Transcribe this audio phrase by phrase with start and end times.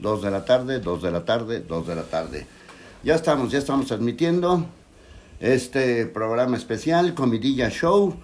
[0.00, 2.46] 2 de la tarde, 2 de la tarde, 2 de la tarde.
[3.02, 4.66] Ya estamos, ya estamos transmitiendo
[5.40, 8.14] este programa especial, Comidilla Show,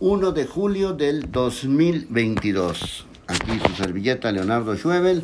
[0.00, 3.06] 1 de julio del 2022.
[3.26, 5.22] Aquí su servilleta Leonardo Schwebel.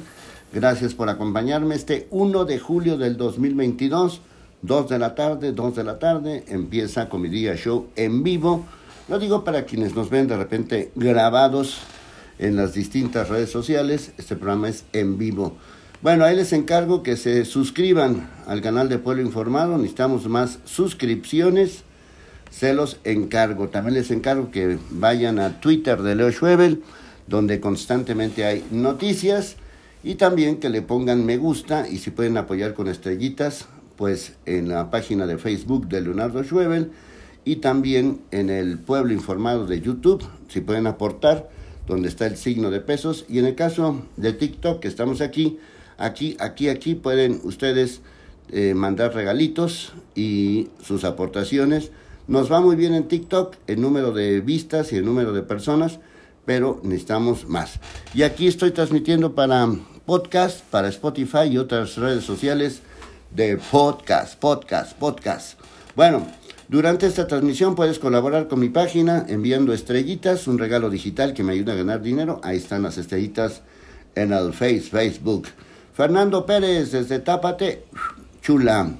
[0.52, 4.20] Gracias por acompañarme este 1 de julio del 2022.
[4.62, 8.64] 2 de la tarde, 2 de la tarde, empieza Comidilla Show en vivo.
[9.08, 11.78] Lo digo para quienes nos ven de repente grabados
[12.38, 14.12] en las distintas redes sociales.
[14.18, 15.56] Este programa es en vivo.
[16.02, 19.76] Bueno, ahí les encargo que se suscriban al canal de Pueblo Informado.
[19.78, 21.84] Necesitamos más suscripciones.
[22.50, 23.68] Se los encargo.
[23.68, 26.82] También les encargo que vayan a Twitter de Leo Schwebel,
[27.28, 29.54] donde constantemente hay noticias.
[30.02, 34.70] Y también que le pongan me gusta y si pueden apoyar con estrellitas, pues en
[34.70, 36.90] la página de Facebook de Leonardo Schwebel
[37.44, 41.48] y también en el Pueblo Informado de YouTube, si pueden aportar,
[41.86, 43.24] donde está el signo de pesos.
[43.28, 45.60] Y en el caso de TikTok, que estamos aquí,
[45.98, 48.00] aquí, aquí, aquí pueden ustedes
[48.50, 51.90] eh, mandar regalitos y sus aportaciones.
[52.28, 56.00] Nos va muy bien en TikTok el número de vistas y el número de personas,
[56.44, 57.80] pero necesitamos más.
[58.14, 59.68] Y aquí estoy transmitiendo para
[60.06, 62.82] podcast, para Spotify y otras redes sociales
[63.34, 65.58] de podcast, podcast, podcast.
[65.96, 66.26] Bueno,
[66.68, 71.52] durante esta transmisión puedes colaborar con mi página enviando estrellitas, un regalo digital que me
[71.52, 72.40] ayuda a ganar dinero.
[72.42, 73.62] Ahí están las estrellitas
[74.14, 75.48] en el Face, Facebook.
[75.94, 77.84] Fernando Pérez desde Tápate,
[78.40, 78.96] chula.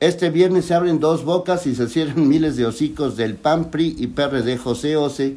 [0.00, 3.96] Este viernes se abren dos bocas y se cierran miles de hocicos del PAN, PRI
[3.98, 5.36] y PRD José Ose.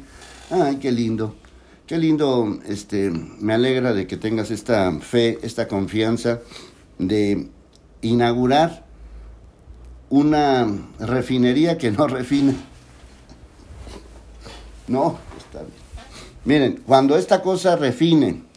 [0.50, 1.34] Ay, qué lindo.
[1.86, 6.40] Qué lindo, este, me alegra de que tengas esta fe, esta confianza
[6.98, 7.48] de
[8.02, 8.84] inaugurar
[10.10, 12.54] una refinería que no refina.
[14.86, 15.80] No, está bien.
[16.44, 18.49] Miren, cuando esta cosa refine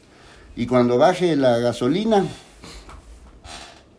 [0.56, 2.26] y cuando baje la gasolina,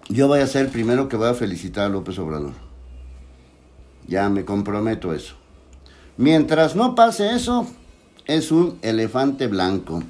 [0.08, 2.52] yo voy a ser el primero que voy a felicitar a López Obrador.
[4.06, 5.34] Ya me comprometo eso.
[6.16, 7.66] Mientras no pase eso,
[8.26, 10.02] es un elefante blanco.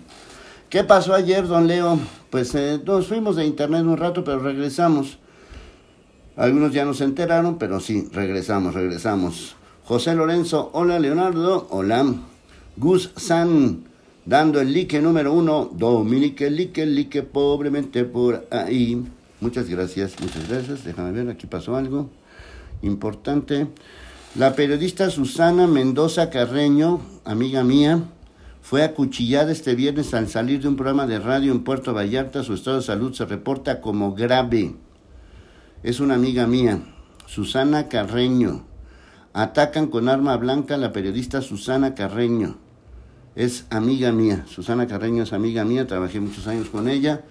[0.68, 1.98] ¿Qué pasó ayer, don Leo?
[2.30, 5.18] Pues eh, nos fuimos de internet un rato, pero regresamos.
[6.36, 9.54] Algunos ya no se enteraron, pero sí, regresamos, regresamos.
[9.84, 12.04] José Lorenzo, hola Leonardo, hola.
[12.76, 13.84] Gus San,
[14.26, 15.70] dando el like número uno.
[15.72, 19.02] Dominique, like, like, pobremente por ahí.
[19.40, 20.84] Muchas gracias, muchas gracias.
[20.84, 22.10] Déjame ver, aquí pasó algo
[22.82, 23.66] importante.
[24.34, 28.02] La periodista Susana Mendoza Carreño, amiga mía,
[28.62, 32.42] fue acuchillada este viernes al salir de un programa de radio en Puerto Vallarta.
[32.42, 34.74] Su estado de salud se reporta como grave
[35.84, 36.80] es una amiga mía,
[37.26, 38.64] Susana Carreño.
[39.34, 42.56] Atacan con arma blanca a la periodista Susana Carreño.
[43.36, 44.44] Es amiga mía.
[44.48, 47.22] Susana Carreño es amiga mía, trabajé muchos años con ella.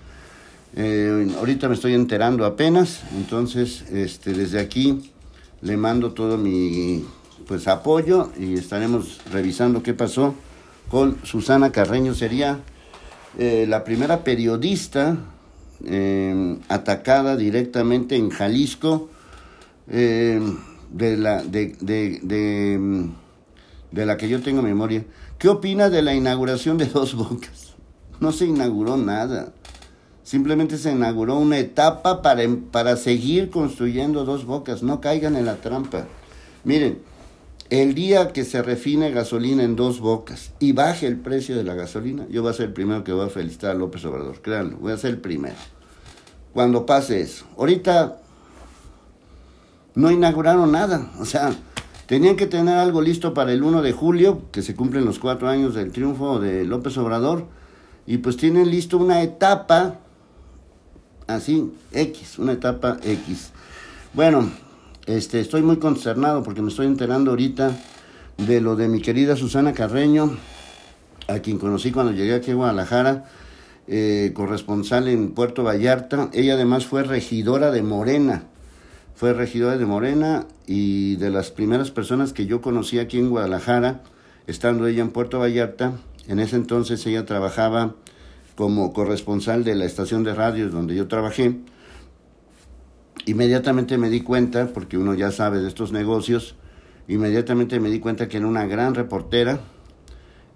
[0.76, 5.12] Eh, ahorita me estoy enterando apenas, entonces este, desde aquí
[5.62, 7.06] le mando todo mi
[7.48, 10.36] pues apoyo y estaremos revisando qué pasó
[10.90, 12.14] con Susana Carreño.
[12.14, 12.60] Sería
[13.38, 15.18] eh, la primera periodista
[15.86, 19.10] eh, atacada directamente en Jalisco
[19.90, 20.40] eh,
[20.92, 23.10] de, la, de, de, de,
[23.92, 25.04] de, la que yo tengo memoria.
[25.44, 27.74] ¿Qué opina de la inauguración de Dos Bocas?
[28.22, 29.52] No se inauguró nada.
[30.24, 34.84] Simplemente se inauguró una etapa para, para seguir construyendo Dos Bocas.
[34.84, 36.06] No caigan en la trampa.
[36.64, 37.00] Miren,
[37.70, 41.74] el día que se refine gasolina en dos bocas y baje el precio de la
[41.74, 44.78] gasolina, yo voy a ser el primero que voy a felicitar a López Obrador, créanlo,
[44.78, 45.56] voy a ser el primero.
[46.54, 47.44] Cuando pase eso.
[47.58, 48.18] Ahorita
[49.94, 51.54] no inauguraron nada, o sea,
[52.06, 55.48] tenían que tener algo listo para el 1 de julio, que se cumplen los cuatro
[55.48, 57.48] años del triunfo de López Obrador,
[58.06, 60.00] y pues tienen listo una etapa
[61.28, 63.52] así, X, una etapa X.
[64.14, 64.50] Bueno,
[65.06, 67.78] este, estoy muy concernado porque me estoy enterando ahorita
[68.38, 70.38] de lo de mi querida Susana Carreño,
[71.28, 73.26] a quien conocí cuando llegué aquí a Guadalajara,
[73.88, 76.30] eh, corresponsal en Puerto Vallarta.
[76.34, 78.44] Ella además fue regidora de Morena,
[79.24, 84.02] fue regidora de Morena y de las primeras personas que yo conocí aquí en Guadalajara,
[84.48, 85.94] estando ella en Puerto Vallarta.
[86.28, 87.96] En ese entonces ella trabajaba
[88.56, 91.56] como corresponsal de la estación de radio donde yo trabajé
[93.26, 96.56] inmediatamente me di cuenta, porque uno ya sabe de estos negocios,
[97.08, 99.62] inmediatamente me di cuenta que era una gran reportera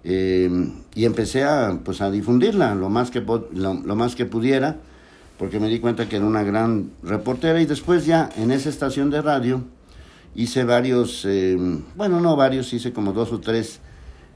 [0.04, 0.50] eh,
[0.94, 4.76] y empecé a, pues, a difundirla lo más, que, lo, más que pudiera,
[5.38, 9.08] porque me di cuenta que era una gran reportera y después ya en esa estación
[9.10, 9.62] de radio
[10.34, 11.56] hice varios, eh,
[11.96, 13.80] bueno, no varios, hice como dos o tres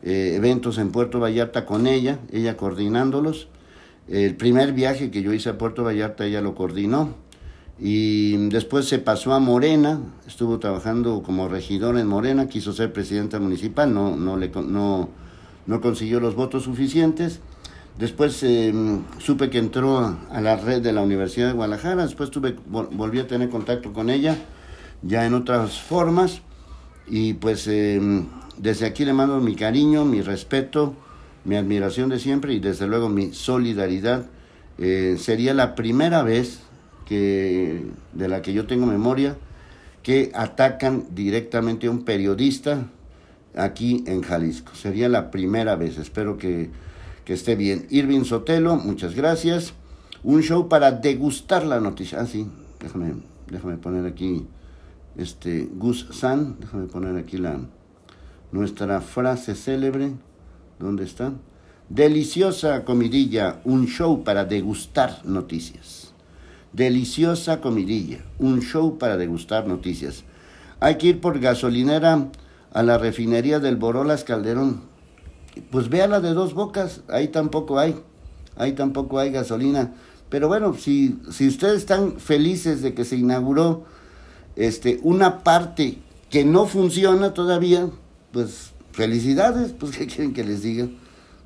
[0.03, 3.49] eh, eventos en Puerto Vallarta con ella, ella coordinándolos.
[4.09, 7.15] El primer viaje que yo hice a Puerto Vallarta ella lo coordinó
[7.79, 13.41] y después se pasó a Morena, estuvo trabajando como regidor en Morena, quiso ser presidenta
[13.41, 15.09] municipal, no, no, le, no,
[15.67, 17.41] no consiguió los votos suficientes.
[17.99, 22.57] Después em, supe que entró a la red de la Universidad de Guadalajara, después tuve,
[22.67, 24.37] volví a tener contacto con ella,
[25.03, 26.41] ya en otras formas,
[27.07, 30.95] y pues em, desde aquí le mando mi cariño, mi respeto,
[31.45, 34.27] mi admiración de siempre y desde luego mi solidaridad.
[34.79, 36.61] Eh, sería la primera vez
[37.07, 37.85] que,
[38.15, 39.37] de la que yo tengo memoria
[40.03, 42.87] que atacan directamente a un periodista
[43.55, 44.75] aquí en Jalisco.
[44.75, 46.71] Sería la primera vez, espero que,
[47.25, 47.87] que esté bien.
[47.91, 49.75] Irving Sotelo, muchas gracias.
[50.23, 52.21] Un show para degustar la noticia.
[52.21, 52.47] Ah, sí,
[52.81, 53.15] déjame,
[53.49, 54.47] déjame poner aquí
[55.17, 57.61] este Gus San, déjame poner aquí la
[58.51, 60.13] nuestra frase célebre.
[60.79, 61.33] ¿Dónde está?
[61.89, 66.13] Deliciosa comidilla, un show para degustar noticias.
[66.73, 70.25] Deliciosa comidilla, un show para degustar noticias.
[70.81, 72.29] Hay que ir por gasolinera
[72.73, 74.92] a la refinería del Borolas Calderón.
[75.71, 77.97] Pues vea la de dos bocas, ahí tampoco hay,
[78.57, 79.93] ahí tampoco hay gasolina.
[80.29, 83.85] Pero bueno, si, si ustedes están felices de que se inauguró
[84.57, 85.99] este, una parte
[86.31, 87.91] que no funciona todavía,
[88.33, 90.89] pues felicidades, pues qué quieren que les diga.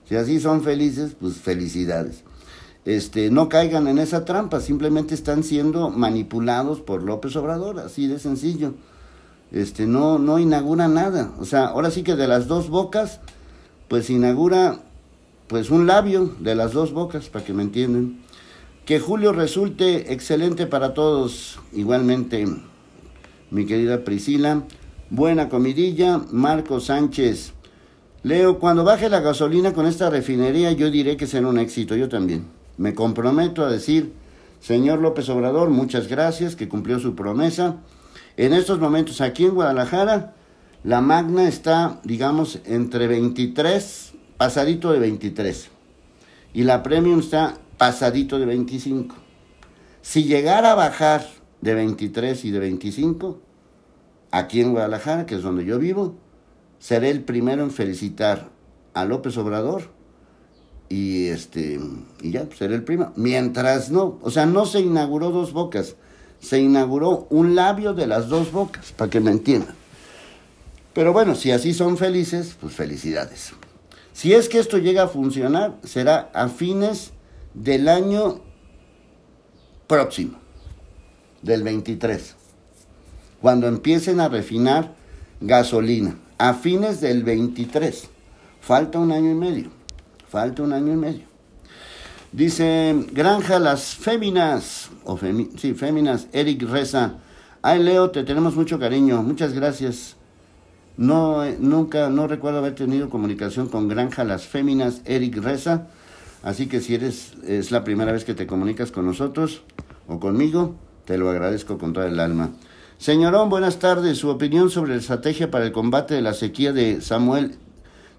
[0.09, 2.23] Si así son felices, pues felicidades.
[2.85, 8.21] Este, no caigan en esa trampa, simplemente están siendo manipulados por López Obrador, así de
[8.21, 8.75] sencillo.
[9.51, 11.33] Este, no, no inaugura nada.
[11.41, 13.21] O sea, ahora sí que de las dos bocas,
[13.89, 14.81] pues inaugura
[15.49, 18.19] pues un labio de las dos bocas, para que me entiendan.
[18.85, 22.47] Que julio resulte excelente para todos, igualmente,
[23.51, 24.65] mi querida Priscila.
[25.11, 27.53] Buena comidilla, Marco Sánchez.
[28.23, 32.09] Leo, cuando baje la gasolina con esta refinería, yo diré que será un éxito, yo
[32.09, 32.47] también.
[32.77, 34.13] Me comprometo a decir,
[34.61, 37.77] señor López Obrador, muchas gracias, que cumplió su promesa.
[38.37, 40.36] En estos momentos, aquí en Guadalajara,
[40.87, 45.69] la Magna está, digamos, entre 23, pasadito de 23.
[46.55, 49.17] Y la Premium está pasadito de 25.
[50.01, 51.27] Si llegara a bajar
[51.61, 53.41] de 23 y de 25,
[54.31, 56.15] aquí en Guadalajara, que es donde yo vivo,
[56.79, 58.49] seré el primero en felicitar
[58.95, 59.91] a López Obrador
[60.89, 61.81] y este
[62.23, 63.13] y ya seré el primero.
[63.17, 65.97] Mientras no, o sea, no se inauguró dos bocas,
[66.39, 69.75] se inauguró un labio de las dos bocas, para que me entiendan.
[70.97, 73.53] Pero bueno, si así son felices, pues felicidades.
[74.13, 77.13] Si es que esto llega a funcionar, será a fines
[77.55, 78.41] del año
[79.87, 80.41] próximo,
[81.43, 82.35] del 23
[83.41, 84.93] cuando empiecen a refinar
[85.41, 88.09] gasolina, a fines del 23.
[88.61, 89.71] Falta un año y medio,
[90.29, 91.27] falta un año y medio.
[92.33, 95.17] Dice Granja Las Féminas, o
[95.57, 97.19] sí, Féminas, Eric Reza.
[97.63, 100.16] Ay, Leo, te tenemos mucho cariño, muchas gracias.
[100.97, 105.89] No, eh, nunca, no recuerdo haber tenido comunicación con Granja Las Féminas, Eric Reza.
[106.43, 109.63] Así que si eres, es la primera vez que te comunicas con nosotros
[110.07, 112.51] o conmigo, te lo agradezco con toda el alma.
[112.99, 114.17] Señorón, buenas tardes.
[114.17, 117.57] Su opinión sobre la estrategia para el combate de la sequía de Samuel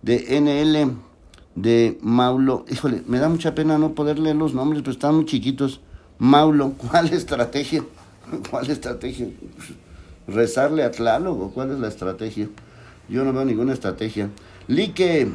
[0.03, 0.97] de NL
[1.55, 2.65] de Maulo.
[2.69, 5.81] Híjole, me da mucha pena no poder leer los nombres, pero están muy chiquitos.
[6.19, 7.83] Maulo, ¿cuál estrategia?
[8.51, 9.29] ¿Cuál estrategia?
[10.27, 12.49] ¿Rezarle a Tlaloc cuál es la estrategia?
[13.09, 14.29] Yo no veo ninguna estrategia.
[14.67, 15.31] Lique,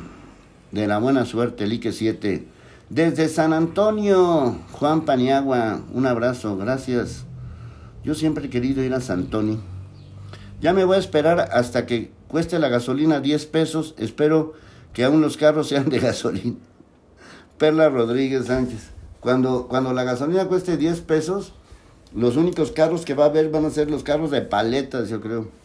[0.72, 2.46] de la buena suerte, Lique 7.
[2.90, 7.24] Desde San Antonio, Juan Paniagua, un abrazo, gracias.
[8.04, 9.58] Yo siempre he querido ir a Santoni.
[10.60, 13.94] Ya me voy a esperar hasta que cueste la gasolina 10 pesos.
[13.96, 14.52] Espero
[14.92, 16.56] que aún los carros sean de gasolina.
[17.56, 18.90] Perla Rodríguez Sánchez.
[19.20, 21.54] Cuando, cuando la gasolina cueste 10 pesos,
[22.14, 25.20] los únicos carros que va a haber van a ser los carros de paletas, yo
[25.20, 25.61] creo.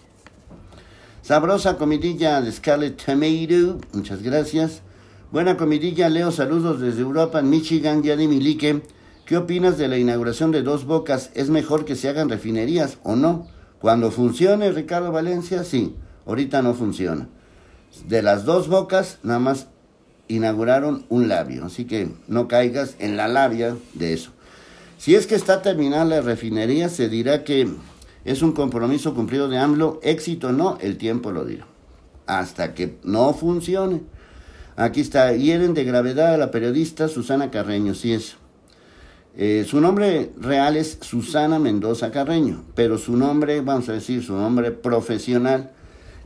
[1.28, 3.86] Sabrosa comidilla de Scarlett Tomato.
[3.92, 4.82] Muchas gracias.
[5.30, 6.32] Buena comidilla, Leo.
[6.32, 8.16] Saludos desde Europa, Michigan, ya.
[9.26, 11.32] ¿Qué opinas de la inauguración de Dos Bocas?
[11.34, 13.46] ¿Es mejor que se hagan refinerías o no?
[13.82, 15.98] Cuando funcione, Ricardo Valencia, sí.
[16.26, 17.28] Ahorita no funciona.
[18.08, 19.68] De las dos bocas, nada más
[20.30, 21.66] inauguraron un labio.
[21.66, 24.32] Así que no caigas en la labia de eso.
[24.98, 27.68] Si es que está terminada la refinería, se dirá que
[28.28, 30.00] es un compromiso cumplido de AMLO.
[30.04, 31.66] Éxito no, el tiempo lo dirá.
[32.26, 34.04] Hasta que no funcione.
[34.76, 38.36] Aquí está, hieren de gravedad a la periodista Susana Carreño, sí es.
[39.36, 44.34] Eh, su nombre real es Susana Mendoza Carreño, pero su nombre, vamos a decir, su
[44.34, 45.72] nombre profesional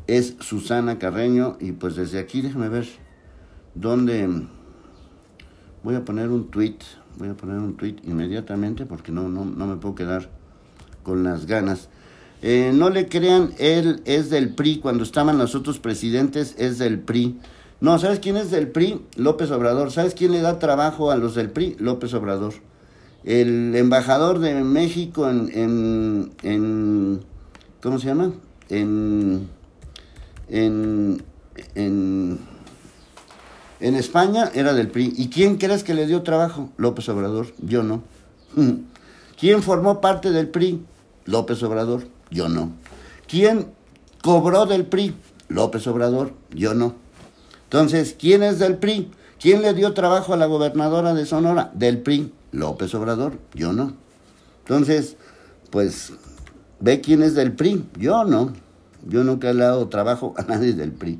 [0.08, 2.88] es Susana Carreño y pues desde aquí déjame ver
[3.76, 4.28] dónde
[5.84, 6.78] voy a poner un tweet
[7.18, 10.30] Voy a poner un tweet inmediatamente porque no, no, no me puedo quedar
[11.04, 11.90] con las ganas.
[12.42, 14.80] Eh, no le crean, él es del PRI.
[14.80, 17.40] Cuando estaban los otros presidentes, es del PRI.
[17.80, 19.02] No, ¿sabes quién es del PRI?
[19.16, 19.92] López Obrador.
[19.92, 21.76] ¿Sabes quién le da trabajo a los del PRI?
[21.80, 22.54] López Obrador.
[23.24, 27.22] El embajador de México en, en, en
[27.82, 28.34] ¿cómo se llama?
[28.70, 29.48] En,
[30.48, 31.24] en,
[31.76, 32.40] en,
[33.80, 35.14] en España era del PRI.
[35.18, 36.70] ¿Y quién crees que le dio trabajo?
[36.78, 37.48] López Obrador.
[37.60, 38.02] Yo no.
[39.40, 40.84] ¿Quién formó parte del PRI?
[41.26, 42.08] López Obrador.
[42.30, 42.72] Yo no.
[43.28, 43.68] ¿Quién
[44.22, 45.16] cobró del PRI?
[45.48, 46.34] López Obrador.
[46.54, 46.96] Yo no.
[47.64, 49.12] Entonces, ¿quién es del PRI?
[49.40, 51.72] ¿Quién le dio trabajo a la gobernadora de Sonora?
[51.74, 52.34] Del PRI.
[52.52, 53.40] López Obrador.
[53.54, 53.94] Yo no.
[54.66, 55.18] Entonces,
[55.70, 56.14] pues,
[56.80, 57.86] ve quién es del PRI.
[57.98, 58.54] Yo no.
[59.08, 61.20] Yo nunca he dado trabajo a nadie del PRI.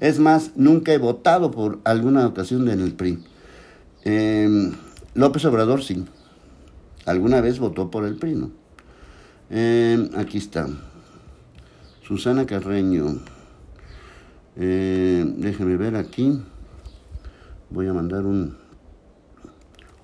[0.00, 3.22] Es más, nunca he votado por alguna ocasión en el PRI.
[4.04, 4.72] Em,
[5.14, 6.04] López Obrador sí.
[7.04, 8.50] Alguna vez votó por el PRI, ¿no?
[9.50, 10.68] Eh, aquí está.
[12.02, 13.20] Susana Carreño.
[14.56, 16.42] Eh, déjenme ver aquí.
[17.70, 18.56] Voy a mandar un,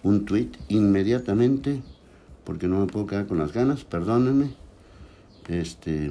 [0.02, 1.82] un tweet inmediatamente
[2.44, 4.54] porque no me puedo quedar con las ganas, perdónenme.
[5.48, 6.10] Este.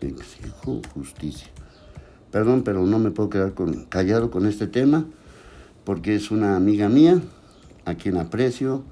[0.00, 1.48] exijo justicia.
[2.38, 5.04] Perdón, pero no me puedo quedar con, callado con este tema
[5.82, 7.20] porque es una amiga mía
[7.84, 8.84] a quien aprecio.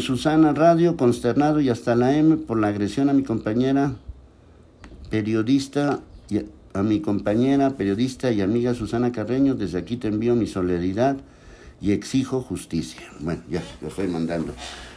[0.00, 3.96] Susana Radio, consternado y hasta la M por la agresión a mi compañera
[5.10, 6.38] periodista y
[6.72, 11.18] a mi compañera, periodista y amiga Susana Carreño, desde aquí te envío mi solidaridad
[11.84, 13.02] y exijo justicia.
[13.20, 14.54] Bueno, ya, lo estoy mandando.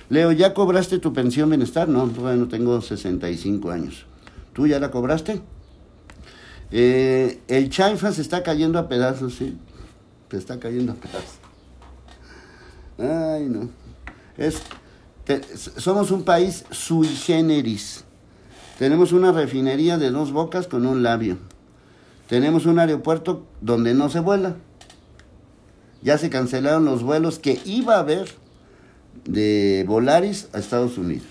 [0.07, 1.89] Leo, ¿ya cobraste tu pensión bienestar?
[1.89, 4.05] No, todavía no tengo 65 años.
[4.53, 5.41] ¿Tú ya la cobraste?
[6.71, 9.57] Eh, el Chaifa se está cayendo a pedazos, sí.
[10.31, 11.39] Se está cayendo a pedazos.
[12.97, 13.69] Ay, no.
[14.37, 14.61] Es,
[15.75, 18.05] somos un país sui generis.
[18.79, 21.37] Tenemos una refinería de dos bocas con un labio.
[22.29, 24.55] Tenemos un aeropuerto donde no se vuela.
[26.01, 28.27] Ya se cancelaron los vuelos que iba a haber
[29.25, 31.27] de Volaris a Estados Unidos.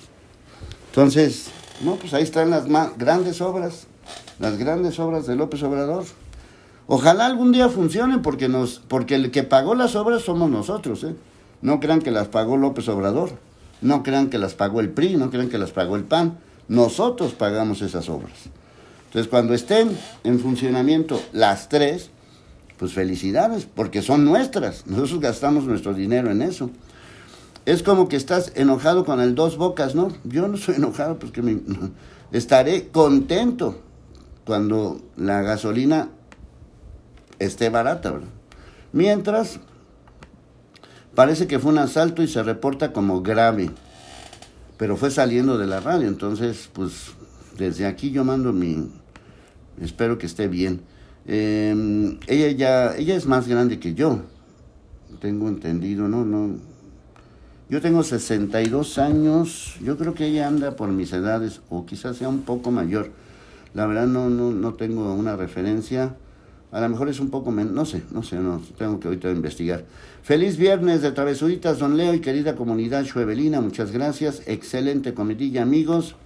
[0.88, 1.48] Entonces,
[1.82, 3.86] no, pues ahí están las más grandes obras,
[4.38, 6.04] las grandes obras de López Obrador.
[6.86, 11.14] Ojalá algún día funcionen porque nos, porque el que pagó las obras somos nosotros, ¿eh?
[11.62, 13.30] No crean que las pagó López Obrador,
[13.80, 16.38] no crean que las pagó el PRI, no crean que las pagó el PAN.
[16.68, 18.32] Nosotros pagamos esas obras.
[19.06, 22.10] Entonces, cuando estén en funcionamiento las tres,
[22.78, 24.86] pues felicidades, porque son nuestras.
[24.86, 26.70] Nosotros gastamos nuestro dinero en eso.
[27.64, 30.12] Es como que estás enojado con el dos bocas, ¿no?
[30.24, 31.58] Yo no soy enojado porque me,
[32.32, 33.80] estaré contento
[34.44, 36.08] cuando la gasolina
[37.38, 38.28] esté barata, ¿verdad?
[38.92, 39.58] Mientras,
[41.14, 43.70] parece que fue un asalto y se reporta como grave,
[44.76, 47.12] pero fue saliendo de la radio, entonces, pues,
[47.58, 48.88] desde aquí yo mando mi,
[49.80, 50.82] espero que esté bien.
[51.28, 54.20] Em, ella ya, ella es más grande que yo,
[55.20, 56.24] tengo entendido, ¿no?
[56.24, 56.58] no
[57.68, 62.28] Yo tengo 62 años, yo creo que ella anda por mis edades, o quizás sea
[62.28, 63.10] un poco mayor.
[63.74, 66.14] La verdad no, no, no tengo una referencia.
[66.70, 69.30] A lo mejor es un poco menos, no sé, no sé, no, tengo que ahorita
[69.30, 69.84] investigar.
[70.22, 74.42] Feliz viernes de Travesuritas, don Leo y querida comunidad Chuevelina, muchas gracias.
[74.46, 76.16] Excelente comidilla, amigos.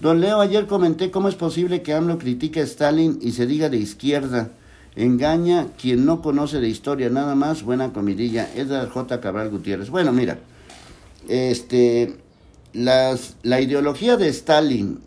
[0.00, 3.68] Don Leo, ayer comenté cómo es posible que AMLO critique a Stalin y se diga
[3.68, 4.50] de izquierda.
[4.94, 8.48] Engaña quien no conoce de historia, nada más, buena comidilla.
[8.54, 9.20] Edgar J.
[9.20, 9.90] Cabral Gutiérrez.
[9.90, 10.38] Bueno, mira,
[11.28, 12.16] este,
[12.72, 15.00] las, la ideología de Stalin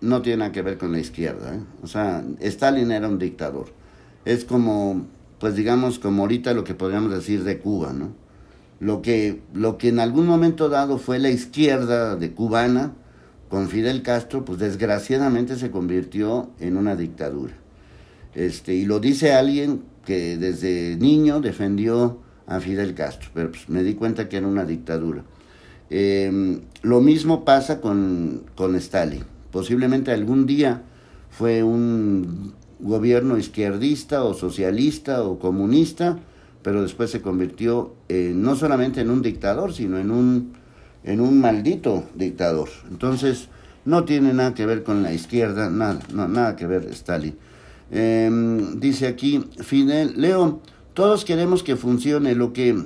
[0.00, 1.54] no tiene nada que ver con la izquierda.
[1.54, 1.60] ¿eh?
[1.82, 3.66] O sea, Stalin era un dictador.
[4.24, 5.06] Es como,
[5.40, 8.26] pues digamos, como ahorita lo que podríamos decir de Cuba, ¿no?
[8.80, 12.92] lo que, lo que en algún momento dado fue la izquierda de cubana
[13.56, 17.54] con Fidel Castro, pues desgraciadamente se convirtió en una dictadura.
[18.34, 23.82] Este, y lo dice alguien que desde niño defendió a Fidel Castro, pero pues me
[23.82, 25.24] di cuenta que era una dictadura.
[25.88, 29.24] Em, lo mismo pasa con, con Stalin.
[29.50, 30.82] Posiblemente algún día
[31.30, 36.18] fue un gobierno izquierdista o socialista o comunista,
[36.60, 40.52] pero después se convirtió eh, no solamente en un dictador, sino en un,
[41.06, 42.68] en un maldito dictador.
[42.90, 43.48] Entonces,
[43.86, 47.36] no tiene nada que ver con la izquierda, nada, nada que ver Stalin.
[47.90, 50.60] Em, dice aquí Fidel, Leo,
[50.92, 52.76] todos queremos que funcione lo que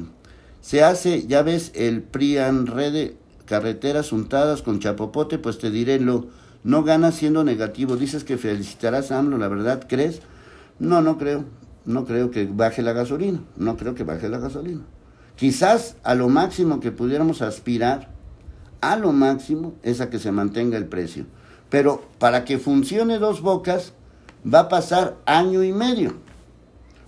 [0.60, 3.12] se hace, ya ves, el PRIAN red
[3.46, 6.28] carreteras untadas con chapopote, pues te diré lo,
[6.62, 7.96] no ganas siendo negativo.
[7.96, 10.20] Dices que felicitarás a AMLO, ¿la verdad crees?
[10.78, 11.44] No, no creo
[11.84, 14.82] no creo que baje la gasolina, no creo que baje la gasolina.
[15.40, 18.10] Quizás a lo máximo que pudiéramos aspirar,
[18.82, 21.24] a lo máximo, es a que se mantenga el precio.
[21.70, 23.94] Pero para que funcione dos bocas,
[24.44, 26.12] va a pasar año y medio.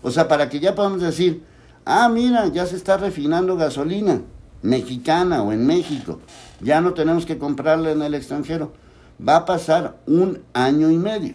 [0.01, 1.45] O sea, para que ya podamos decir,
[1.85, 4.23] ah, mira, ya se está refinando gasolina
[4.63, 6.19] mexicana o en México,
[6.63, 8.73] ya no tenemos que comprarla en el extranjero.
[9.21, 11.35] Va a pasar un año y medio.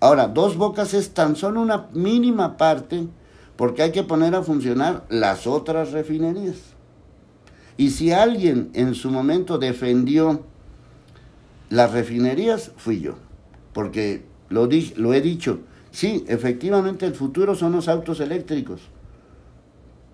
[0.00, 3.06] Ahora, dos bocas es tan solo una mínima parte
[3.56, 6.56] porque hay que poner a funcionar las otras refinerías.
[7.76, 10.42] Y si alguien en su momento defendió
[11.70, 13.14] las refinerías, fui yo.
[13.72, 18.82] Porque lo, lo he dicho, sí, efectivamente el futuro son los autos eléctricos.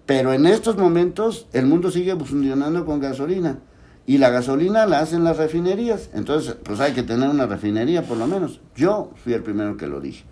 [0.07, 3.59] Pero en estos momentos el mundo sigue funcionando con gasolina
[4.07, 6.11] y la gasolina la hacen las refinerías.
[6.15, 8.61] Entonces, pues hay que tener una refinería por lo menos.
[8.75, 10.25] Yo fui el primero que lo dije.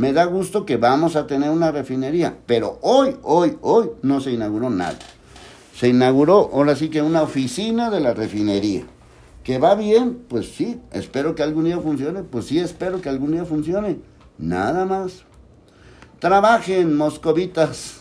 [0.00, 4.32] Me da gusto que vamos a tener una refinería, pero hoy, hoy, hoy no se
[4.32, 4.98] inauguró nada.
[5.76, 8.84] Se inauguró ahora sí que una oficina de la refinería.
[9.44, 10.22] ¿Que va bien?
[10.26, 12.22] Pues sí, espero que algún día funcione.
[12.22, 13.98] Pues sí, espero que algún día funcione.
[14.38, 15.24] Nada más.
[16.18, 18.00] Trabajen, moscovitas.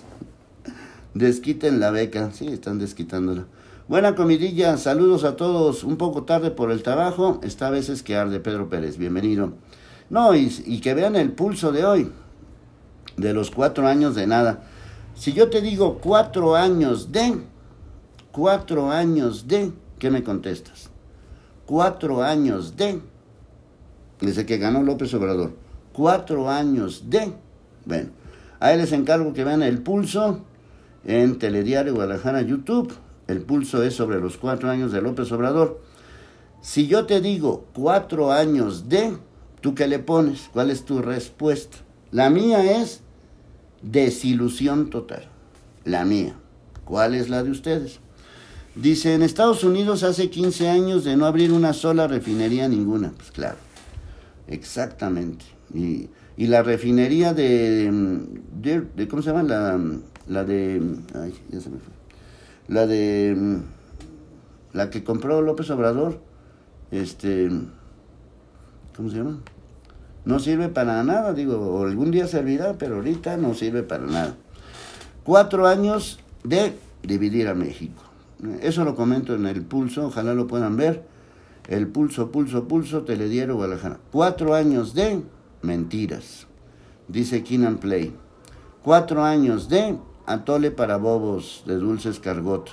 [1.13, 2.31] Desquiten la beca.
[2.31, 3.45] Sí, están desquitándola.
[3.89, 5.83] Buena comidilla, saludos a todos.
[5.83, 9.51] Un poco tarde por el trabajo, esta vez es que arde Pedro Pérez, bienvenido.
[10.09, 12.11] No, y, que vean el pulso de hoy,
[13.17, 14.63] de los cuatro años de nada.
[15.15, 17.41] Si yo te digo cuatro años de,
[18.31, 20.89] cuatro años de, ¿qué me contestas?
[21.65, 23.01] Cuatro años de,
[24.19, 25.55] desde que ganó López Obrador,
[25.93, 27.33] cuatro años de,
[27.85, 28.09] bueno,
[28.59, 30.41] a él les encargo que vean el pulso
[31.05, 32.93] en Telediario Guadalajara YouTube
[33.29, 35.79] el pulso es sobre los cuatro años de López Obrador.
[36.61, 39.15] Si yo te digo cuatro años de,
[39.61, 40.49] ¿tú qué le pones?
[40.53, 41.77] ¿Cuál es tu respuesta?
[42.11, 43.01] La mía es
[43.81, 45.27] desilusión total.
[45.85, 46.35] La mía.
[46.85, 47.99] ¿Cuál es la de ustedes?
[48.75, 53.11] Dice, en Estados Unidos hace 15 años de no abrir una sola refinería ninguna.
[53.15, 53.57] Pues claro,
[54.47, 55.45] exactamente.
[55.73, 57.91] Y, la refinería de,
[58.61, 59.43] de, ¿cómo se llama?
[59.43, 59.77] La,
[60.27, 60.81] la de,
[61.15, 61.99] ay, ya se me fue
[62.69, 63.57] la de mm,
[64.73, 66.21] la que compró López Obrador,
[66.91, 67.49] este,
[70.25, 74.35] No sirve para nada, digo, algún día servirá, pero ahorita no sirve para nada.
[75.23, 78.03] Cuatro años de dividir a México.
[78.61, 81.03] Eso lo comento en el pulso, ojalá lo puedan ver.
[81.67, 83.99] El pulso, pulso, pulso, Telediario Guadalajara.
[84.11, 85.21] Cuatro años de
[85.61, 86.47] mentiras,
[87.07, 88.15] dice Keenan Play.
[88.81, 92.69] Cuatro años de Atole para Bobos de Dulces Cargot.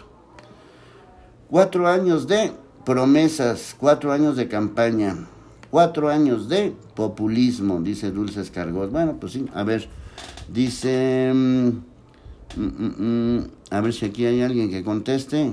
[1.50, 2.52] Cuatro años de
[2.84, 5.16] promesas, cuatro años de campaña,
[5.70, 8.90] cuatro años de populismo, dice Dulces Cargot.
[8.90, 9.88] Bueno, pues sí, a ver,
[10.52, 11.32] dice...
[11.34, 11.68] Mm,
[12.56, 15.52] mm, mm, a ver si aquí hay alguien que conteste.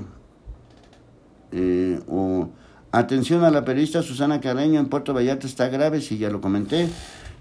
[1.52, 2.50] Eh, o,
[2.92, 6.88] atención a la periodista Susana Carreño en Puerto Vallarta está grave, sí, ya lo comenté,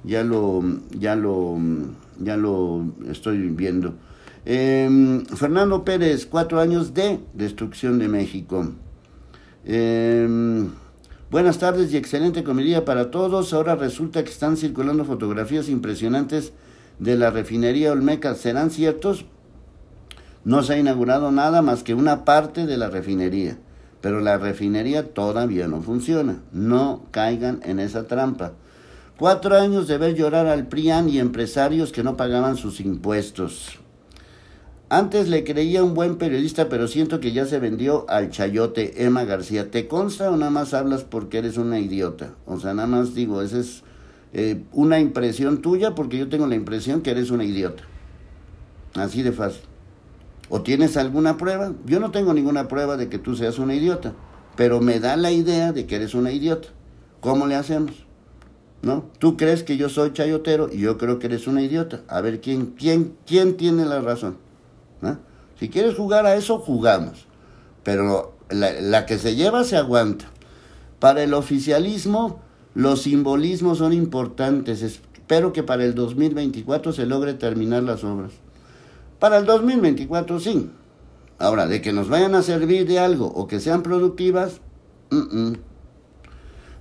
[0.03, 1.57] ya lo, ya lo,
[2.19, 3.95] ya lo estoy viendo.
[4.45, 8.73] Em, Fernando Pérez, cuatro años de destrucción de México.
[9.65, 10.69] Em,
[11.33, 13.53] buenas tardes y excelente comedia para todos.
[13.53, 16.53] Ahora resulta que están circulando fotografías impresionantes
[16.99, 18.35] de la refinería Olmeca.
[18.35, 19.25] ¿Serán ciertos?
[20.45, 23.57] No se ha inaugurado nada más que una parte de la refinería,
[23.99, 26.43] pero la refinería todavía no funciona.
[26.51, 28.51] No caigan en esa trampa.
[29.17, 33.79] Cuatro años de ver llorar al PRIAN y empresarios que no pagaban sus impuestos.
[34.93, 39.23] Antes le creía un buen periodista, pero siento que ya se vendió al chayote Emma
[39.23, 39.71] García.
[39.71, 42.35] ¿Te consta o nada más hablas porque eres una idiota?
[42.45, 43.81] O sea, nada más digo, esa es
[44.33, 47.81] eh, una impresión tuya porque yo tengo la impresión que eres una idiota.
[48.93, 49.63] Así de fácil.
[50.47, 51.73] ¿O tienes alguna prueba?
[51.87, 54.13] Yo no tengo ninguna prueba de que tú seas una idiota,
[54.55, 56.67] pero me da la idea de que eres una idiota.
[57.19, 58.05] ¿Cómo le hacemos?
[58.83, 59.05] ¿No?
[59.17, 62.01] Tú crees que yo soy chayotero y yo creo que eres una idiota.
[62.07, 64.37] A ver quién quién quién tiene la razón.
[65.59, 67.25] Si quieres jugar a eso, jugamos.
[67.83, 70.25] Pero la, que se lleva se aguanta.
[70.99, 72.39] Para el oficialismo,
[72.73, 74.81] los simbolismos son importantes.
[74.81, 78.31] Espero que para el 2024 se logre terminar las obras.
[79.19, 80.69] Para el 2024 sí.
[81.39, 84.61] Ahora, de que nos vayan a servir de algo o que sean productivas,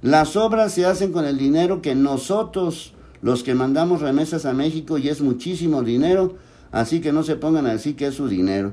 [0.02, 4.98] las obras se hacen con el dinero que nosotros, los que mandamos remesas a México,
[4.98, 6.36] y es muchísimo dinero,
[6.72, 8.72] así que no se pongan a decir que es su dinero.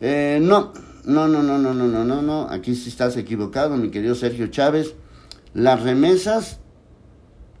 [0.00, 0.72] Eh, no,
[1.04, 4.48] no, no, no, no, no, no, no, no, aquí sí estás equivocado, mi querido Sergio
[4.48, 4.94] Chávez.
[5.54, 6.60] Las remesas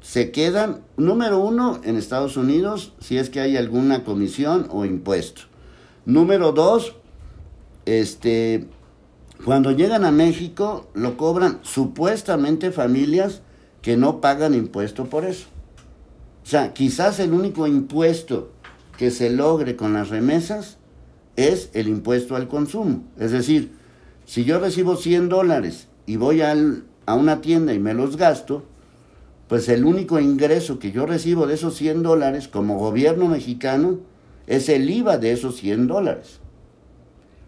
[0.00, 5.42] se quedan, número uno, en Estados Unidos, si es que hay alguna comisión o impuesto.
[6.04, 6.96] Número dos,
[7.86, 8.68] este,
[9.44, 13.42] cuando llegan a México, lo cobran supuestamente familias
[13.82, 15.46] que no pagan impuesto por eso.
[16.42, 18.52] O sea, quizás el único impuesto
[18.98, 20.76] que se logre con las remesas
[21.36, 23.04] es el impuesto al consumo.
[23.16, 23.70] Es decir,
[24.26, 26.54] si yo recibo 100 dólares y voy a
[27.14, 28.64] una tienda y me los gasto,
[29.46, 34.00] pues el único ingreso que yo recibo de esos 100 dólares como gobierno mexicano
[34.48, 36.40] es el IVA de esos 100 dólares.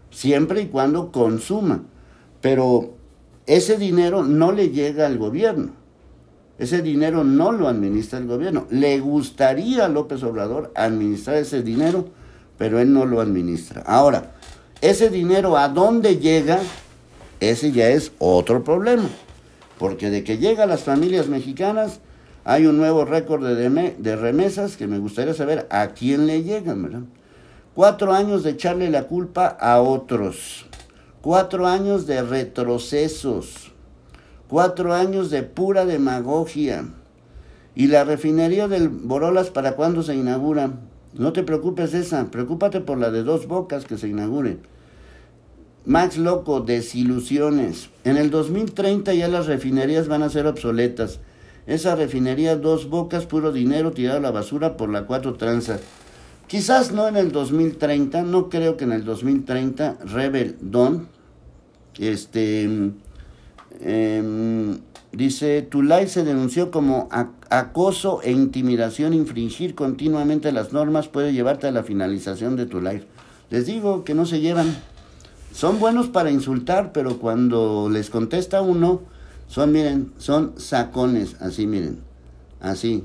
[0.09, 1.83] Siempre y cuando consuma.
[2.39, 2.93] Pero
[3.45, 5.73] ese dinero no le llega al gobierno.
[6.61, 8.67] Ese dinero no lo administra el gobierno.
[8.69, 12.05] Le gustaría a López Obrador administrar ese dinero,
[12.57, 13.81] pero él no lo administra.
[13.85, 14.35] Ahora,
[14.79, 16.59] ese dinero a dónde llega,
[17.39, 19.09] ese ya es otro problema
[19.81, 22.01] porque de que llega a las familias mexicanas
[22.43, 26.83] hay un nuevo récord de, de remesas que me gustaría saber a quién le llegan,
[26.83, 27.01] ¿verdad?
[27.73, 30.67] Cuatro años de echarle la culpa a otros,
[31.21, 33.70] cuatro años de retrocesos,
[34.51, 36.83] cuatro años de pura demagogia.
[37.73, 40.73] ¿Y la refinería del Borolas para cuándo se inaugura?
[41.13, 44.57] No te preocupes esa, preocúpate por la de dos bocas que se inaugure.
[45.85, 47.91] Max Loco, desilusiones.
[48.03, 51.21] En el 2030 ya las refinerías van a ser obsoletas.
[51.65, 55.79] Esa refinería, dos bocas, puro dinero tirado a la basura por la cuatro tranza.
[56.47, 61.07] Quizás no en el 2030, no creo que en el 2030 Rebel Don,
[61.97, 62.91] este,
[63.83, 64.79] em,
[65.11, 67.09] dice, tu live se denunció como
[67.49, 73.05] acoso e intimidación, infringir continuamente las normas puede llevarte a la finalización de tu live.
[73.49, 74.75] Les digo que no se llevan.
[75.53, 79.01] Son buenos para insultar, pero cuando les contesta uno,
[79.47, 81.99] son, miren, son sacones, así miren,
[82.61, 83.03] así,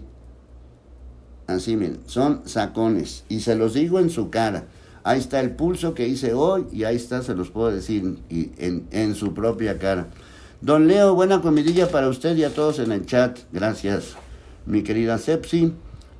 [1.49, 3.25] así miren, son sacones.
[3.29, 4.67] Y se los digo en su cara.
[5.03, 8.51] Ahí está el pulso que hice hoy y ahí está, se los puedo decir y
[8.59, 10.09] en, en su propia cara.
[10.61, 13.39] Don Leo, buena comidilla para usted y a todos en el chat.
[13.53, 14.17] Gracias.
[14.65, 15.73] Mi querida Sepsi,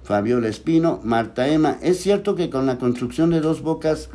[0.05, 1.79] Fabiola Espino, Marta Emma.
[1.83, 4.11] ¿Es cierto que con la construcción de dos bocas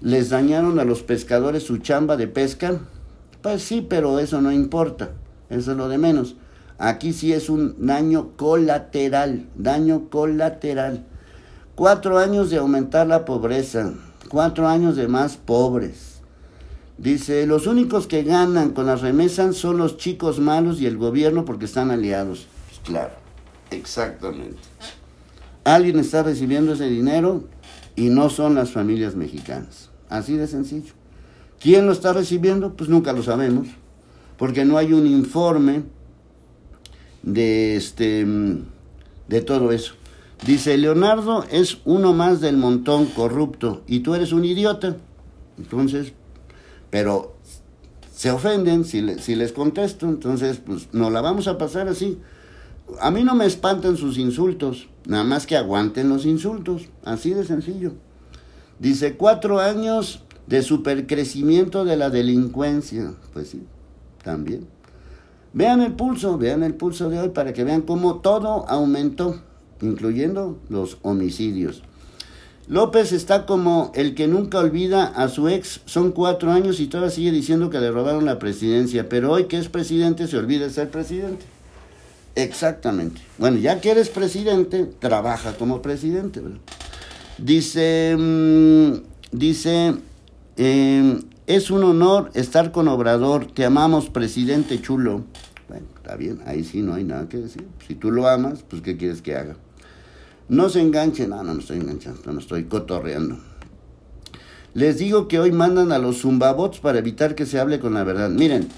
[0.00, 2.78] les dañaron a los pescadores su chamba de pesca.
[3.42, 5.10] Pues sí, pero eso no importa,
[5.50, 6.36] eso es lo de menos.
[6.78, 11.04] Aquí sí es un daño colateral, daño colateral.
[11.74, 13.92] Cuatro años de aumentar la pobreza,
[14.28, 16.07] cuatro años de más pobres.
[16.98, 21.44] Dice, los únicos que ganan con las remesas son los chicos malos y el gobierno
[21.44, 22.48] porque están aliados.
[22.66, 23.14] Pues claro,
[23.70, 24.58] exactamente.
[25.62, 27.44] Alguien está recibiendo ese dinero
[27.94, 29.90] y no son las familias mexicanas.
[30.08, 30.92] Así de sencillo.
[31.60, 32.74] ¿Quién lo está recibiendo?
[32.74, 33.68] Pues nunca lo sabemos,
[34.36, 35.82] porque no hay un informe
[37.22, 38.26] de, este,
[39.28, 39.94] de todo eso.
[40.46, 44.96] Dice, Leonardo es uno más del montón corrupto y tú eres un idiota.
[45.58, 46.12] Entonces,
[46.90, 47.34] pero
[48.14, 52.18] se ofenden si, si les contesto, entonces pues no la vamos a pasar así.
[53.00, 57.44] A mí no me espantan sus insultos, nada más que aguanten los insultos, así de
[57.44, 57.92] sencillo.
[58.78, 63.14] Dice, cuatro años de supercrecimiento de la delincuencia.
[63.32, 63.62] Pues sí,
[64.24, 64.66] también.
[65.52, 69.40] Vean el pulso, vean el pulso de hoy para que vean cómo todo aumentó,
[69.80, 71.82] incluyendo los homicidios.
[72.68, 75.80] López está como el que nunca olvida a su ex.
[75.86, 79.08] Son cuatro años y todavía sigue diciendo que le robaron la presidencia.
[79.08, 81.46] Pero hoy que es presidente se olvida de ser presidente.
[82.34, 83.22] Exactamente.
[83.38, 86.40] Bueno, ya que eres presidente, trabaja como presidente.
[86.40, 86.58] ¿verdad?
[87.38, 88.92] Dice, mm,
[89.32, 89.94] dice,
[90.58, 95.24] em, es un honor estar con Obrador, te amamos, presidente chulo.
[95.68, 97.66] Bueno, está bien, ahí sí no hay nada que decir.
[97.86, 99.56] Si tú lo amas, pues ¿qué quieres que haga?
[100.48, 103.38] No se enganche, no, no me estoy enganchando, no estoy cotorreando.
[104.74, 108.04] Les digo que hoy mandan a los zumbabots para evitar que se hable con la
[108.04, 108.30] verdad.
[108.30, 108.68] Miren,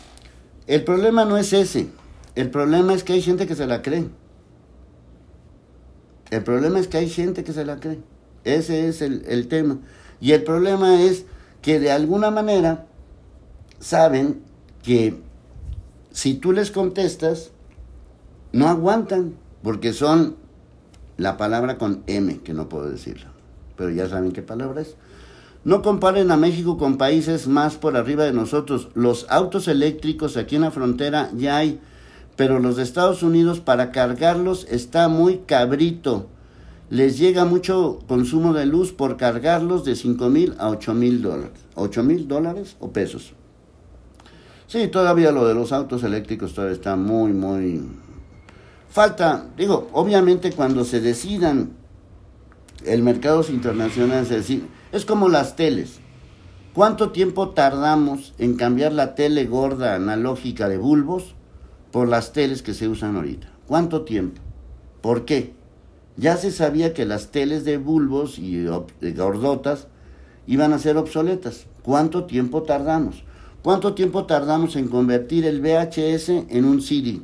[0.66, 1.88] el problema no es ese.
[2.34, 4.08] El problema es que hay gente que se la cree.
[6.30, 8.00] El problema es que hay gente que se la cree.
[8.44, 9.78] Ese es el, el tema.
[10.20, 11.24] Y el problema es
[11.60, 12.86] que de alguna manera
[13.78, 14.40] saben
[14.82, 15.20] que
[16.12, 17.50] si tú les contestas,
[18.52, 20.36] no aguantan, porque son
[21.20, 23.30] la palabra con M, que no puedo decirlo,
[23.76, 24.96] pero ya saben qué palabra es.
[25.64, 28.88] No comparen a México con países más por arriba de nosotros.
[28.94, 31.78] Los autos eléctricos aquí en la frontera ya hay,
[32.36, 36.26] pero los de Estados Unidos para cargarlos está muy cabrito.
[36.88, 41.60] Les llega mucho consumo de luz por cargarlos de 5 mil a 8 mil dólares.
[41.74, 43.34] 8 mil dólares o pesos.
[44.66, 47.82] Sí, todavía lo de los autos eléctricos todavía está muy, muy...
[48.90, 51.70] Falta, digo, obviamente cuando se decidan
[52.84, 56.00] el mercado internacional, es decir, es como las teles.
[56.74, 61.36] ¿Cuánto tiempo tardamos en cambiar la tele gorda analógica de bulbos
[61.92, 63.52] por las teles que se usan ahorita?
[63.68, 64.40] ¿Cuánto tiempo?
[65.00, 65.54] ¿Por qué?
[66.16, 68.64] Ya se sabía que las teles de bulbos y
[69.16, 69.86] gordotas
[70.48, 71.66] iban a ser obsoletas.
[71.84, 73.22] ¿Cuánto tiempo tardamos?
[73.62, 77.20] ¿Cuánto tiempo tardamos en convertir el VHS en un CD?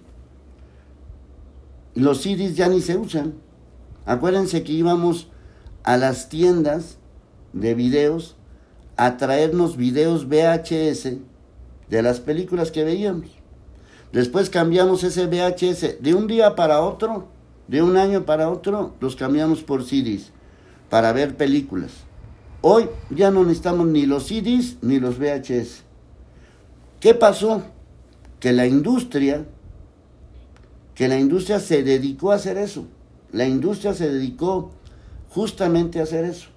[1.97, 3.35] Los CDs ya ni se usan.
[4.05, 5.29] Acuérdense que íbamos
[5.83, 6.99] a las tiendas
[7.55, 8.37] de videos
[8.97, 11.17] a traernos videos VHS
[11.89, 13.31] de las películas que veíamos.
[14.13, 17.29] Después cambiamos ese VHS de un día para otro,
[17.67, 20.33] de un año para otro, los cambiamos por CDs
[20.91, 21.93] para ver películas.
[22.61, 25.83] Hoy ya no necesitamos ni los CDs ni los VHS.
[27.01, 27.63] ¿Qué pasó?
[28.39, 29.47] Que la industria,
[30.97, 32.87] que la industria se dedicó a hacer eso.
[33.31, 34.73] La industria se dedicó
[35.29, 36.49] justamente a hacer eso.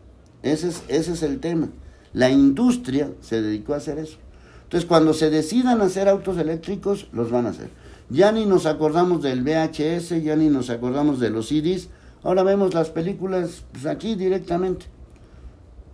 [0.42, 1.70] Ese es, ese es el tema.
[2.14, 4.18] La industria se dedicó a hacer eso.
[4.64, 7.70] Entonces, cuando se decidan hacer autos eléctricos, los van a hacer.
[8.10, 11.90] Ya ni nos acordamos del VHS, ya ni nos acordamos de los CDs.
[12.24, 14.86] Ahora vemos las películas pues, aquí directamente.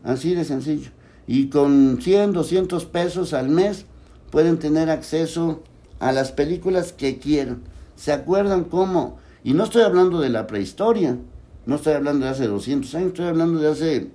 [0.03, 0.91] Así de sencillo.
[1.25, 3.85] Y con 100, 200 pesos al mes
[4.29, 5.63] pueden tener acceso
[5.99, 7.63] a las películas que quieran.
[7.95, 9.17] ¿Se acuerdan cómo?
[9.43, 11.17] Y no estoy hablando de la prehistoria,
[11.65, 14.11] no estoy hablando de hace 200 años, estoy hablando de hace,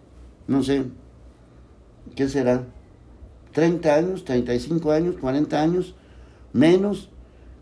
[0.46, 0.84] no sé,
[2.14, 2.64] ¿qué será?
[3.52, 5.94] 30 años, 35 años, 40 años,
[6.52, 7.10] menos,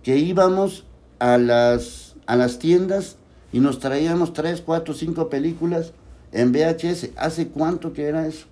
[0.02, 0.84] que íbamos
[1.18, 3.16] a las, a las tiendas
[3.52, 5.92] y nos traíamos 3, 4, 5 películas
[6.32, 7.10] en VHS.
[7.16, 8.46] ¿Hace cuánto que era eso?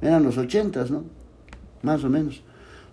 [0.00, 1.04] Eran los 80, ¿no?
[1.82, 2.42] Más o menos.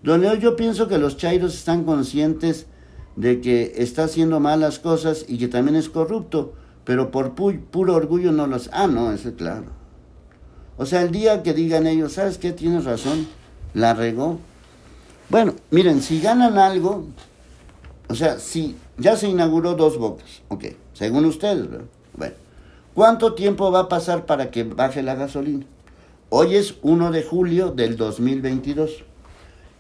[0.03, 2.67] Don Leo, yo pienso que los chairos están conscientes
[3.15, 8.31] de que está haciendo malas cosas y que también es corrupto, pero por puro orgullo
[8.31, 8.69] no los...
[8.73, 9.65] Ah, no, eso es claro.
[10.77, 12.51] O sea, el día que digan ellos, ¿sabes qué?
[12.51, 13.27] Tienes razón,
[13.73, 14.39] la regó.
[15.29, 17.05] Bueno, miren, si ganan algo,
[18.09, 21.67] o sea, si ya se inauguró dos bocas, ok, según ustedes.
[22.15, 22.35] Bueno,
[22.93, 25.65] ¿cuánto tiempo va a pasar para que baje la gasolina?
[26.29, 29.03] Hoy es 1 de julio del 2022.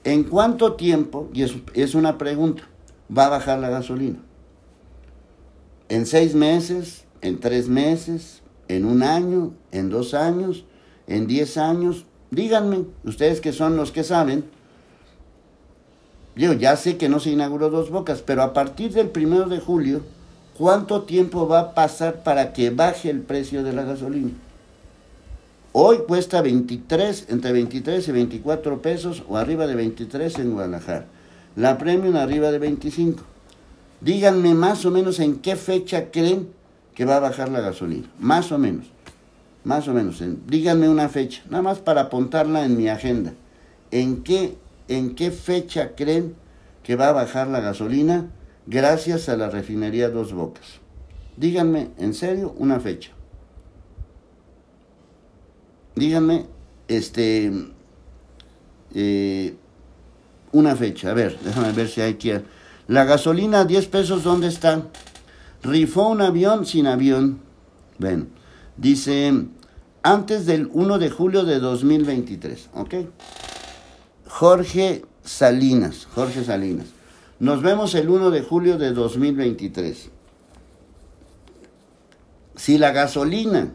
[0.03, 1.43] ¿En cuánto tiempo, y
[1.73, 2.63] es, una pregunta,
[3.15, 4.19] va a bajar la gasolina?
[5.89, 7.05] ¿En seis meses?
[7.21, 8.41] ¿En tres meses?
[8.67, 9.53] ¿En un año?
[9.71, 10.65] ¿En dos años?
[11.07, 12.05] ¿En diez años?
[12.31, 14.45] Díganme, ustedes que son los que saben.
[16.35, 19.59] Yo ya sé que no se inauguró dos bocas, pero a partir del primero de
[19.59, 20.01] julio,
[20.57, 24.31] ¿cuánto tiempo va a pasar para que baje el precio de la gasolina?
[25.71, 31.05] Hoy cuesta 23, entre 23 y 24 pesos o arriba de 23 en Guadalajara.
[31.55, 33.23] La premium arriba de 25.
[34.01, 36.49] Díganme más o menos en qué fecha creen
[36.93, 38.07] que va a bajar la gasolina.
[38.19, 38.87] Más o menos.
[39.63, 40.21] Más o menos.
[40.47, 41.41] díganme una fecha.
[41.49, 43.33] Nada más para apuntarla en mi agenda.
[43.91, 44.55] ¿En qué,
[44.87, 46.35] ¿En qué fecha creen
[46.83, 48.29] que va a bajar la gasolina
[48.67, 50.79] gracias a la refinería Dos Bocas?
[51.37, 53.15] Díganme en serio una fecha
[55.95, 56.45] díganme,
[56.87, 57.51] este,
[58.93, 59.55] eh,
[60.55, 61.11] una fecha.
[61.11, 62.41] A ver, déjame ver si hay que...
[62.87, 64.83] La gasolina 10 pesos, ¿dónde está?
[65.63, 67.39] Rifó un avión sin avión.
[67.97, 68.27] Bueno,
[68.77, 69.33] dice
[70.03, 72.93] antes del 1 de julio de 2023, ¿ok?
[74.27, 76.87] Jorge Salinas, Jorge Salinas.
[77.39, 80.09] Nos vemos el 1 de julio de 2023.
[82.55, 83.73] Si la gasolina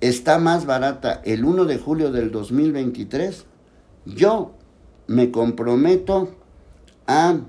[0.00, 3.44] está más barata el 1 de julio del 2023,
[4.06, 4.54] yo
[5.10, 6.28] me comprometo
[7.08, 7.40] a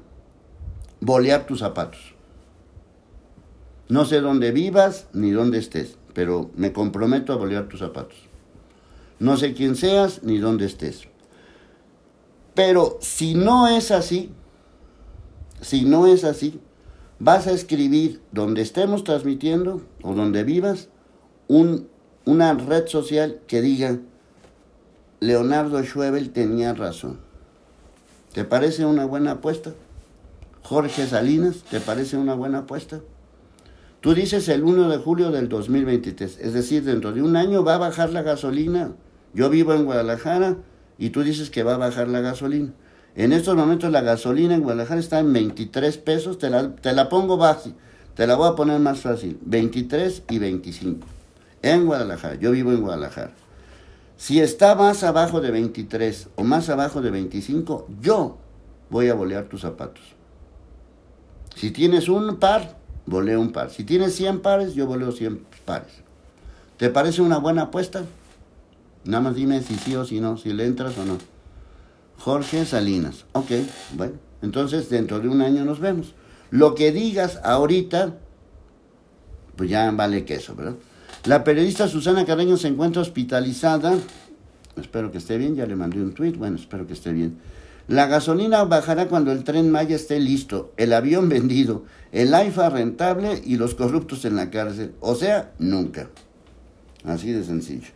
[1.00, 2.16] bolear tus zapatos.
[3.88, 8.18] No sé dónde vivas ni dónde estés, pero me comprometo a bolear tus zapatos.
[9.20, 11.04] No sé quién seas ni dónde estés.
[12.56, 14.32] Pero si no es así,
[15.62, 16.60] si no es así,
[17.20, 20.90] vas a escribir donde estemos transmitiendo o donde vivas
[21.48, 21.88] un,
[22.26, 24.00] una red social que diga
[25.20, 27.30] Leonardo Schwebel tenía razón.
[28.34, 29.74] ¿Te parece una buena apuesta?
[30.64, 33.02] Jorge Salinas, ¿te parece una buena apuesta?
[34.00, 37.76] Tú dices el 1 de julio del 2023, es decir, dentro de un año va
[37.76, 38.94] a bajar la gasolina.
[39.34, 40.56] Yo vivo en Guadalajara
[40.98, 42.72] y tú dices que va a bajar la gasolina.
[43.16, 47.10] En estos momentos la gasolina en Guadalajara está en 23 pesos, te la, te la
[47.10, 47.76] pongo básica,
[48.16, 51.06] te la voy a poner más fácil, 23 y 25.
[51.64, 53.41] En Guadalajara, yo vivo en Guadalajara.
[54.22, 58.38] Si está más abajo de 23 o más abajo de 25, yo
[58.92, 60.04] voy a bolear tus zapatos.
[61.56, 63.72] Si tienes un par, voleo un par.
[63.72, 65.92] Si tienes 100 pares, yo voleo 100 pares.
[66.78, 68.04] ¿Te parece una buena apuesta?
[69.06, 71.18] Nada más dime si sí o si no, si le entras o no.
[72.20, 73.26] Jorge Salinas.
[73.32, 73.50] Ok,
[73.96, 76.14] bueno, entonces dentro de un año nos vemos.
[76.52, 78.18] Lo que digas ahorita,
[79.56, 80.76] pues ya vale queso, ¿verdad?
[81.26, 83.94] La periodista Susana Carreño se encuentra hospitalizada.
[84.76, 87.38] Espero que esté bien, ya le mandé un tweet, bueno, espero que esté bien.
[87.88, 93.42] La gasolina bajará cuando el tren Maya esté listo, el avión vendido, el AIFA rentable
[93.44, 94.94] y los corruptos en la cárcel.
[95.00, 96.10] O sea, nunca.
[97.04, 97.90] Así de sencillo.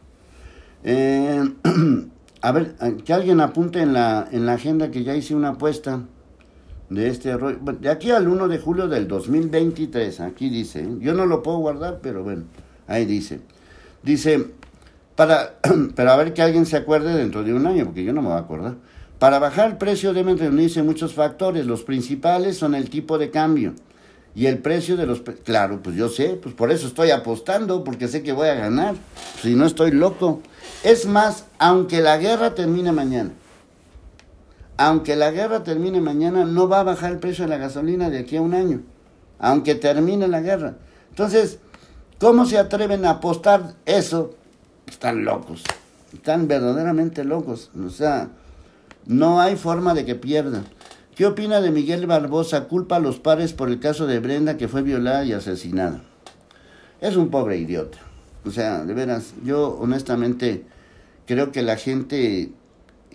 [0.84, 1.44] Eh,
[2.46, 6.04] A ver, que alguien apunte en la, en la agenda que ya hice una apuesta
[6.92, 7.60] de este error.
[7.80, 10.98] De aquí al 1 de julio del 2023, aquí dice, ¿eh?
[11.00, 12.44] yo no lo puedo guardar, pero bueno,
[12.88, 13.40] ahí dice.
[14.04, 14.48] Dice,
[15.16, 15.56] para,
[15.96, 18.30] pero a ver que alguien se acuerde dentro de un año, porque yo no me
[18.30, 18.76] voy a acordar.
[19.20, 21.66] Para bajar el precio deben reunirse muchos factores.
[21.66, 23.74] Los principales son el tipo de cambio
[24.36, 25.22] y el precio de los...
[25.22, 28.96] Claro, pues yo sé, pues por eso estoy apostando, porque sé que voy a ganar.
[29.42, 30.42] Si no estoy loco.
[30.84, 33.32] Es más, aunque la guerra termine mañana,
[34.78, 38.20] aunque la guerra termine mañana, no va a bajar el precio de la gasolina de
[38.20, 38.82] aquí a un año,
[39.40, 40.76] aunque termine la guerra.
[41.10, 41.60] Entonces,
[42.20, 44.36] ¿cómo se atreven a apostar eso?
[44.88, 45.64] Están locos,
[46.14, 47.72] están verdaderamente locos.
[47.86, 48.30] O sea,
[49.06, 50.66] no hay forma de que pierdan.
[51.16, 52.68] ¿Qué opina de Miguel Barbosa?
[52.68, 56.02] Culpa a los padres por el caso de Brenda que fue violada y asesinada.
[57.00, 57.98] Es un pobre idiota.
[58.46, 60.66] O sea, de veras, yo honestamente
[61.26, 62.52] creo que la gente,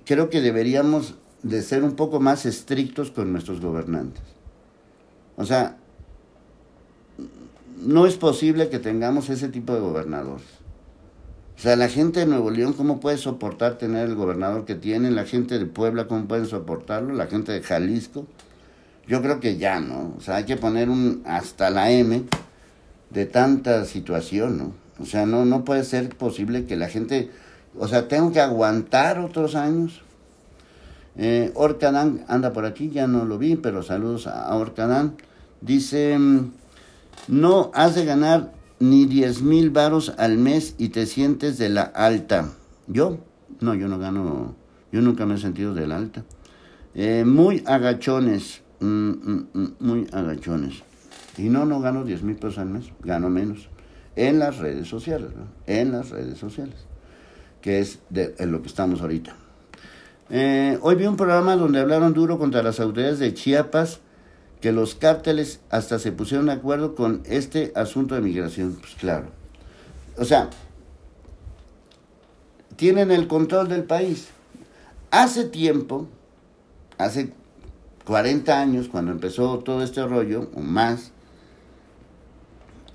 [0.05, 4.23] creo que deberíamos de ser un poco más estrictos con nuestros gobernantes.
[5.37, 5.77] O sea,
[7.81, 10.47] no es posible que tengamos ese tipo de gobernadores.
[11.57, 15.15] O sea, la gente de Nuevo León, ¿cómo puede soportar tener el gobernador que tienen?
[15.15, 17.13] La gente de Puebla, ¿cómo pueden soportarlo?
[17.15, 18.27] La gente de Jalisco.
[19.07, 20.15] Yo creo que ya, ¿no?
[20.17, 22.23] O sea, hay que poner un hasta la M
[23.11, 24.73] de tanta situación, ¿no?
[24.99, 27.31] O sea, no, no puede ser posible que la gente
[27.79, 30.03] o sea, tengo que aguantar otros años.
[31.17, 31.53] Eh,
[32.29, 35.17] anda por aquí, ya no lo vi, pero saludos a Orcadán.
[35.61, 36.53] Dice, mm,
[37.29, 41.83] no has de ganar ni 10 mil varos al mes y te sientes de la
[41.83, 42.51] alta.
[42.87, 43.19] ¿Yo?
[43.61, 44.55] No, yo no gano,
[44.93, 46.25] yo nunca me he sentido de la alta.
[46.95, 49.49] Eh, muy agachones, mm, mm,
[49.81, 50.83] muy agachones.
[51.37, 53.69] Y no, no gano 10 mil pesos al mes, gano menos.
[54.17, 55.47] En las redes sociales, ¿no?
[55.67, 56.91] En las redes sociales
[57.61, 59.35] que es de, lo que estamos ahorita.
[60.31, 64.01] Eh, hoy vi un programa donde hablaron duro contra las autoridades de Chiapas,
[64.61, 68.77] que los cárteles hasta se pusieron de acuerdo con este asunto de migración.
[68.81, 69.29] Pues claro.
[70.19, 70.51] O sea,
[72.77, 74.29] tienen el control del país.
[75.11, 76.07] Hace tiempo,
[76.99, 77.33] hace
[78.05, 81.13] 40 años, cuando empezó todo este rollo, o más,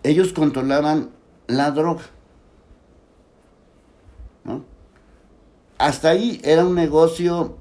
[0.04, 1.10] ellos controlaban
[1.48, 2.04] la droga.
[5.78, 7.58] Hasta ahí era un negocio,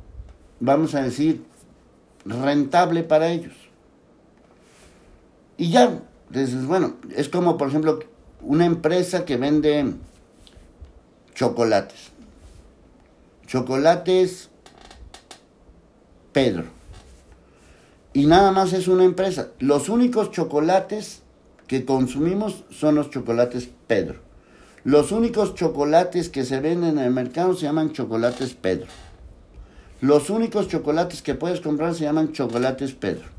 [0.61, 1.45] vamos a decir,
[2.25, 3.64] rentable para ellos.
[5.57, 8.01] Y ya, dices, bueno, es como por ejemplo
[8.41, 9.95] una empresa que vende
[11.35, 12.13] chocolates.
[13.47, 14.51] Chocolates
[16.33, 16.65] Pedro.
[18.13, 19.49] Y nada más es una empresa.
[19.59, 21.23] Los únicos chocolates
[21.67, 24.21] que consumimos son los chocolates Pedro.
[24.85, 28.87] Los únicos chocolates que se venden en el mercado se llaman chocolates Pedro.
[30.01, 33.34] Los únicos chocolates que puedes comprar se llaman chocolates Pedro.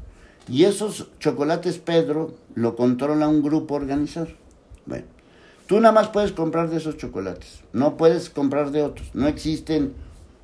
[0.48, 4.28] Y esos chocolates Pedro lo controla un grupo organizado.
[4.86, 5.06] Bueno,
[5.68, 7.62] tú nada más puedes comprar de esos chocolates.
[7.74, 9.10] No puedes comprar de otros.
[9.14, 9.94] No existen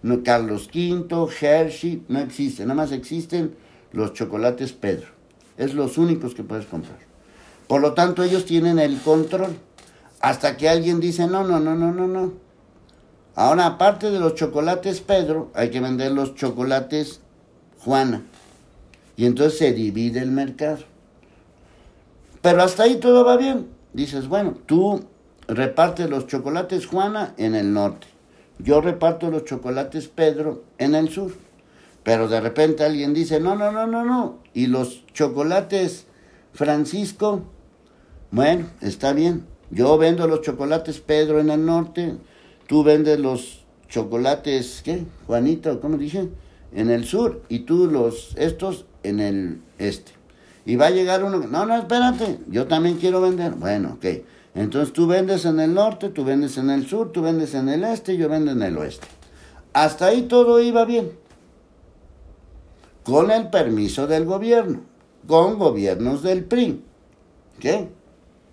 [0.03, 2.67] no, Carlos V, Hershey, no existen.
[2.67, 3.55] Nada más existen
[3.91, 5.07] los chocolates Pedro.
[5.57, 6.97] Es los únicos que puedes comprar.
[7.67, 9.55] Por lo tanto, ellos tienen el control.
[10.19, 12.33] Hasta que alguien dice, no, no, no, no, no, no.
[13.35, 17.21] Ahora, aparte de los chocolates Pedro, hay que vender los chocolates
[17.79, 18.23] Juana.
[19.15, 20.79] Y entonces se divide el mercado.
[22.41, 23.67] Pero hasta ahí todo va bien.
[23.93, 25.03] Dices, bueno, tú
[25.47, 28.07] repartes los chocolates Juana en el norte.
[28.57, 31.33] Yo reparto los chocolates Pedro en el sur.
[32.03, 34.39] Pero de repente alguien dice, no, no, no, no, no.
[34.53, 36.07] Y los chocolates
[36.53, 37.43] Francisco,
[38.31, 39.45] bueno, está bien.
[39.69, 42.15] Yo vendo los chocolates Pedro en el norte,
[42.67, 45.05] tú vendes los chocolates, ¿qué?
[45.27, 46.29] Juanito, ¿cómo dije?
[46.73, 50.11] En el sur y tú los, estos en el este.
[50.65, 53.53] Y va a llegar uno, no, no, espérate, yo también quiero vender.
[53.53, 54.05] Bueno, ok.
[54.53, 57.83] Entonces tú vendes en el norte, tú vendes en el sur, tú vendes en el
[57.83, 59.07] este, yo vendo en el oeste.
[59.73, 61.11] Hasta ahí todo iba bien.
[63.03, 64.81] Con el permiso del gobierno,
[65.25, 66.83] con gobiernos del PRI.
[67.59, 67.89] ¿Qué?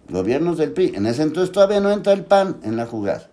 [0.08, 0.92] Gobiernos del PRI.
[0.94, 3.28] En ese entonces todavía no entra el PAN en la jugada.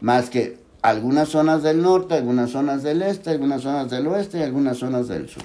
[0.00, 4.42] Más que algunas zonas del norte, algunas zonas del este, algunas zonas del oeste y
[4.42, 5.44] algunas zonas del sur.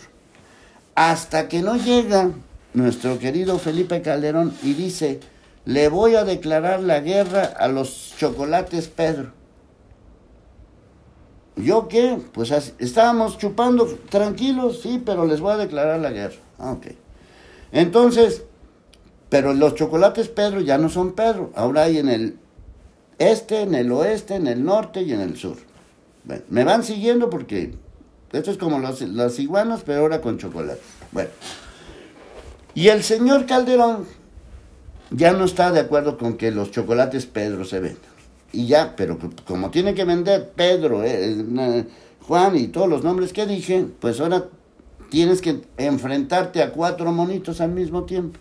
[0.95, 2.31] Hasta que no llega
[2.73, 5.19] nuestro querido Felipe Calderón y dice,
[5.65, 9.31] le voy a declarar la guerra a los chocolates Pedro.
[11.57, 12.17] ¿Yo qué?
[12.33, 16.35] Pues estábamos chupando tranquilos, sí, pero les voy a declarar la guerra.
[16.59, 16.87] Ah, ok.
[17.71, 18.43] Entonces,
[19.29, 21.51] pero los chocolates Pedro ya no son Pedro.
[21.55, 22.39] Ahora hay en el
[23.17, 25.57] este, en el oeste, en el norte y en el sur.
[26.49, 27.73] Me van siguiendo porque
[28.31, 30.81] esto es como los, las iguanas, pero ahora con chocolate.
[31.11, 31.29] Bueno.
[32.73, 34.05] Y el señor Calderón
[35.11, 38.15] ya no está de acuerdo con que los chocolates Pedro se vendan.
[38.51, 41.85] Y ya, pero como tiene que vender Pedro, eh, eh,
[42.21, 44.45] Juan y todos los nombres que dije, pues ahora
[45.09, 48.39] tienes que enfrentarte a cuatro monitos al mismo tiempo.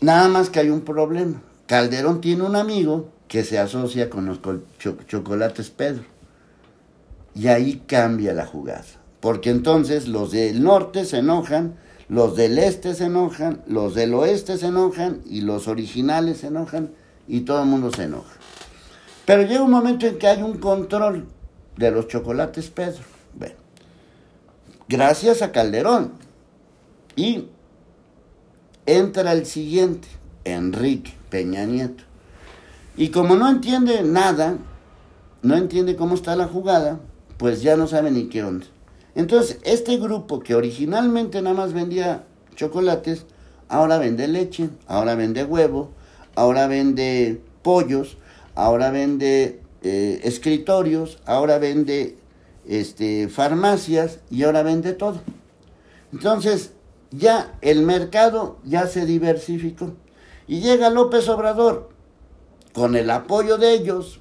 [0.00, 1.42] Nada más que hay un problema.
[1.66, 4.40] Calderón tiene un amigo que se asocia con los
[5.06, 6.11] chocolates Pedro.
[7.34, 8.84] Y ahí cambia la jugada.
[9.20, 11.76] Porque entonces los del norte se enojan,
[12.08, 16.90] los del este se enojan, los del oeste se enojan y los originales se enojan
[17.28, 18.34] y todo el mundo se enoja.
[19.24, 21.26] Pero llega un momento en que hay un control
[21.76, 23.04] de los chocolates Pedro.
[23.34, 23.54] Bueno,
[24.88, 26.12] gracias a Calderón.
[27.14, 27.46] Y
[28.86, 30.08] entra el siguiente,
[30.44, 32.04] Enrique Peña Nieto.
[32.96, 34.56] Y como no entiende nada,
[35.42, 37.00] no entiende cómo está la jugada,
[37.42, 38.66] pues ya no sabe ni qué onda.
[39.16, 42.24] Entonces, este grupo que originalmente nada más vendía
[42.54, 43.26] chocolates,
[43.68, 45.90] ahora vende leche, ahora vende huevo,
[46.36, 48.16] ahora vende pollos,
[48.54, 52.16] ahora vende eh, escritorios, ahora vende
[52.64, 55.20] este, farmacias y ahora vende todo.
[56.12, 56.74] Entonces,
[57.10, 59.94] ya el mercado ya se diversificó.
[60.46, 61.88] Y llega López Obrador
[62.72, 64.20] con el apoyo de ellos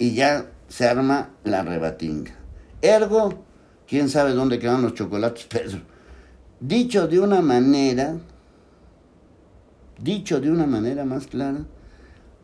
[0.00, 2.32] y ya se arma la rebatinga.
[2.80, 3.44] Ergo,
[3.86, 5.80] quién sabe dónde quedan los chocolates, Pedro.
[6.60, 8.16] Dicho de una manera,
[9.98, 11.66] dicho de una manera más clara,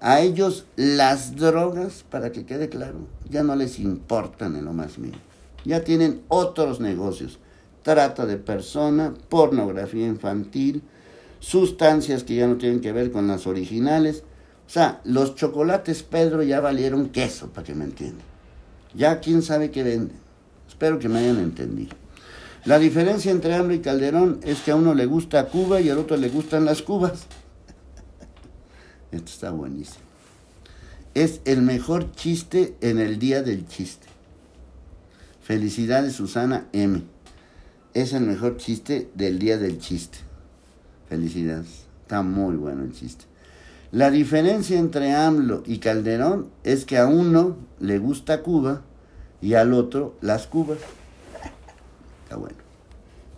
[0.01, 2.99] a ellos las drogas, para que quede claro,
[3.31, 5.22] ya no les importan en lo más mínimo.
[5.64, 7.39] Ya tienen otros negocios.
[7.83, 10.83] Trata de persona, pornografía infantil,
[11.41, 14.22] sustancias que ya no tienen que ver con las originales.
[14.69, 18.27] O sea, los chocolates Pedro ya valieron queso, para que me entiendan.
[18.95, 20.19] Ya quién sabe qué venden.
[20.69, 21.97] Espero que me hayan entendido.
[22.66, 25.97] La diferencia entre AMLO y Calderón es que a uno le gusta Cuba y al
[25.97, 27.25] otro le gustan las cubas.
[29.11, 30.05] Esto está buenísimo.
[31.14, 34.07] Es el mejor chiste en el día del chiste.
[35.43, 37.05] Felicidades Susana M.
[37.95, 40.19] Es el mejor chiste del día del chiste.
[41.09, 41.87] Felicidades.
[42.03, 43.28] Está muy bueno el chiste.
[43.91, 48.82] La diferencia entre AMLO y Calderón es que a uno le gusta Cuba
[49.41, 50.78] y al otro las cubas.
[52.24, 52.57] Está bueno.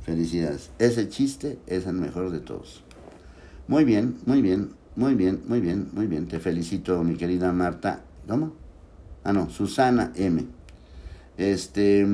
[0.05, 0.71] Felicidades.
[0.81, 2.83] Ese chiste es el mejor de todos.
[3.69, 6.27] Muy bien, muy bien, muy bien, muy bien, muy bien.
[6.27, 8.01] Te felicito, mi querida Marta.
[8.27, 8.55] ¿Cómo?
[9.23, 10.47] Ah, no, Susana M.
[11.37, 12.05] Este.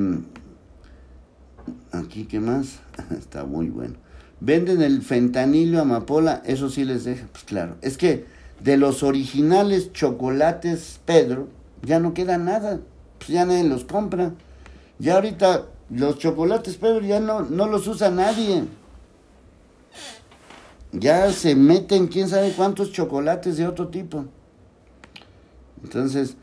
[1.91, 2.81] Aquí, ¿qué más?
[3.17, 3.95] Está muy bueno.
[4.39, 7.27] Venden el fentanilo amapola, eso sí les deja.
[7.31, 8.25] Pues claro, es que
[8.59, 11.47] de los originales chocolates Pedro,
[11.81, 12.79] ya no queda nada.
[13.17, 14.33] Pues ya nadie los compra.
[14.99, 18.63] Ya ahorita los chocolates Pedro ya no, no los usa nadie.
[20.91, 24.25] Ya se meten quién sabe cuántos chocolates de otro tipo.
[25.83, 26.37] Entonces,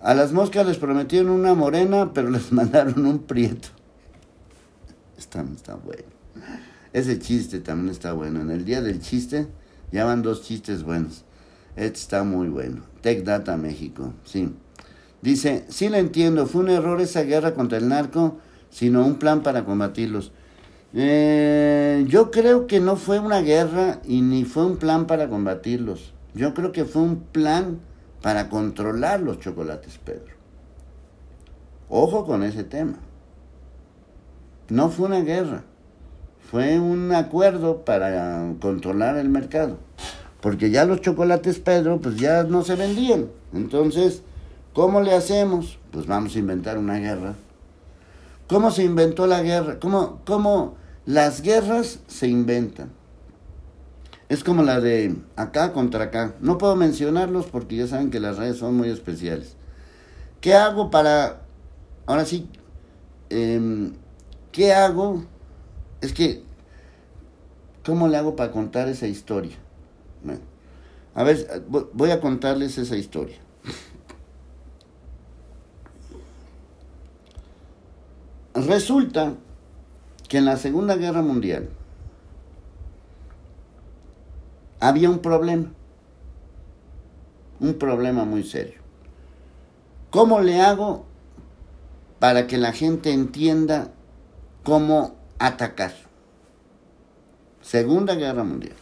[0.00, 3.68] a las moscas les prometieron una morena, pero les mandaron un prieto.
[5.18, 6.04] Está, está bueno.
[6.92, 8.40] Ese chiste también está bueno.
[8.40, 9.46] En el día del chiste
[9.92, 11.24] ya van dos chistes buenos.
[11.76, 12.82] Este está muy bueno.
[13.00, 14.52] Tech Data México, sí.
[15.22, 18.38] Dice, sí le entiendo, fue un error esa guerra contra el narco,
[18.70, 20.32] sino un plan para combatirlos.
[20.92, 26.14] Eh, yo creo que no fue una guerra y ni fue un plan para combatirlos.
[26.34, 27.80] Yo creo que fue un plan
[28.22, 30.34] para controlar los chocolates, Pedro.
[31.88, 32.98] Ojo con ese tema.
[34.68, 35.64] No fue una guerra,
[36.50, 39.78] fue un acuerdo para controlar el mercado.
[40.40, 43.28] Porque ya los chocolates Pedro, pues ya no se vendían.
[43.52, 44.22] Entonces,
[44.72, 45.78] ¿cómo le hacemos?
[45.92, 47.34] Pues vamos a inventar una guerra.
[48.48, 49.78] ¿Cómo se inventó la guerra?
[49.78, 50.74] ¿Cómo, cómo
[51.06, 52.90] las guerras se inventan?
[54.28, 56.34] Es como la de acá contra acá.
[56.40, 59.54] No puedo mencionarlos porque ya saben que las redes son muy especiales.
[60.40, 61.42] ¿Qué hago para...
[62.06, 62.48] Ahora sí,
[63.28, 63.92] eh,
[64.50, 65.24] ¿qué hago?
[66.00, 66.42] Es que,
[67.84, 69.56] ¿cómo le hago para contar esa historia?
[71.14, 73.38] A ver, voy a contarles esa historia.
[78.54, 79.34] Resulta
[80.28, 81.68] que en la Segunda Guerra Mundial
[84.80, 85.72] había un problema,
[87.60, 88.80] un problema muy serio.
[90.10, 91.04] ¿Cómo le hago
[92.18, 93.92] para que la gente entienda
[94.64, 95.92] cómo atacar?
[97.62, 98.76] Segunda Guerra Mundial.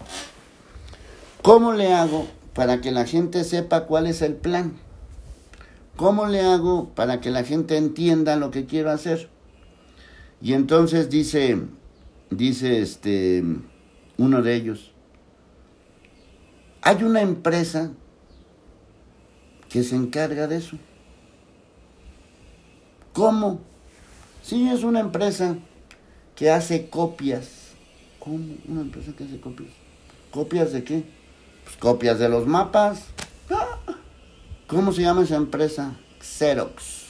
[1.40, 4.76] ¿Cómo le hago para que la gente sepa cuál es el plan?
[5.96, 9.30] ¿Cómo le hago para que la gente entienda lo que quiero hacer?
[10.40, 11.61] Y entonces dice,
[12.30, 13.42] dice este,
[14.16, 14.92] uno de ellos,
[16.82, 17.90] hay una empresa
[19.68, 20.76] que se encarga de eso.
[23.12, 23.61] ¿Cómo?
[24.42, 25.56] Sí, es una empresa
[26.39, 27.49] que hace copias.
[28.20, 28.39] ¿Cómo?
[28.68, 29.70] ¿Una empresa que hace copias?
[30.30, 31.03] ¿Copias de qué?
[31.64, 33.07] Pues copias de los mapas.
[34.68, 35.97] ¿Cómo se llama esa empresa?
[36.20, 37.07] Xerox.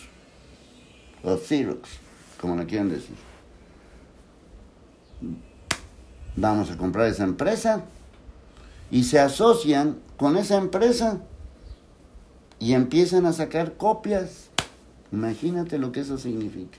[1.23, 1.91] O Xerox,
[2.41, 3.17] como le quieran decir.
[6.35, 7.85] Vamos a comprar esa empresa
[8.91, 11.21] y se asocian con esa empresa
[12.59, 14.49] y empiezan a sacar copias.
[15.13, 16.79] Imagínate lo que eso significa.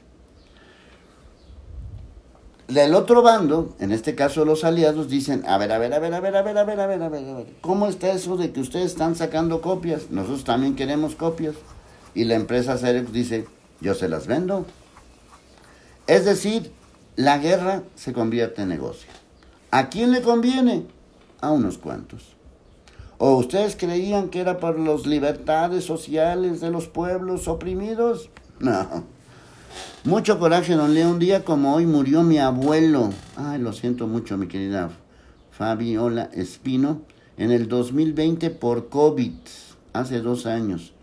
[2.69, 6.13] Del otro bando, en este caso los aliados, dicen, a ver, a ver, a ver,
[6.13, 8.37] a ver, a ver, a ver, a ver, a ver, a ver, ¿cómo está eso
[8.37, 10.11] de que ustedes están sacando copias?
[10.11, 11.55] Nosotros también queremos copias.
[12.13, 13.47] Y la empresa Cerex dice,
[13.81, 14.65] yo se las vendo.
[16.07, 16.71] Es decir,
[17.15, 19.09] la guerra se convierte en negocio.
[19.71, 20.85] ¿A quién le conviene?
[21.41, 22.35] a unos cuantos.
[23.17, 28.29] ¿O ustedes creían que era por las libertades sociales de los pueblos oprimidos?
[28.59, 29.03] No.
[30.03, 31.09] Mucho coraje, don Leo.
[31.09, 33.11] Un día como hoy murió mi abuelo.
[33.35, 34.89] Ay, lo siento mucho, mi querida
[35.51, 37.01] Fabiola Espino.
[37.37, 39.33] En el 2020 por COVID,
[39.93, 40.93] hace dos años.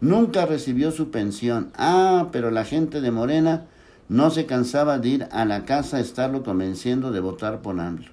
[0.00, 1.70] Nunca recibió su pensión.
[1.76, 3.66] Ah, pero la gente de Morena
[4.08, 8.10] no se cansaba de ir a la casa a estarlo convenciendo de votar por AMLO.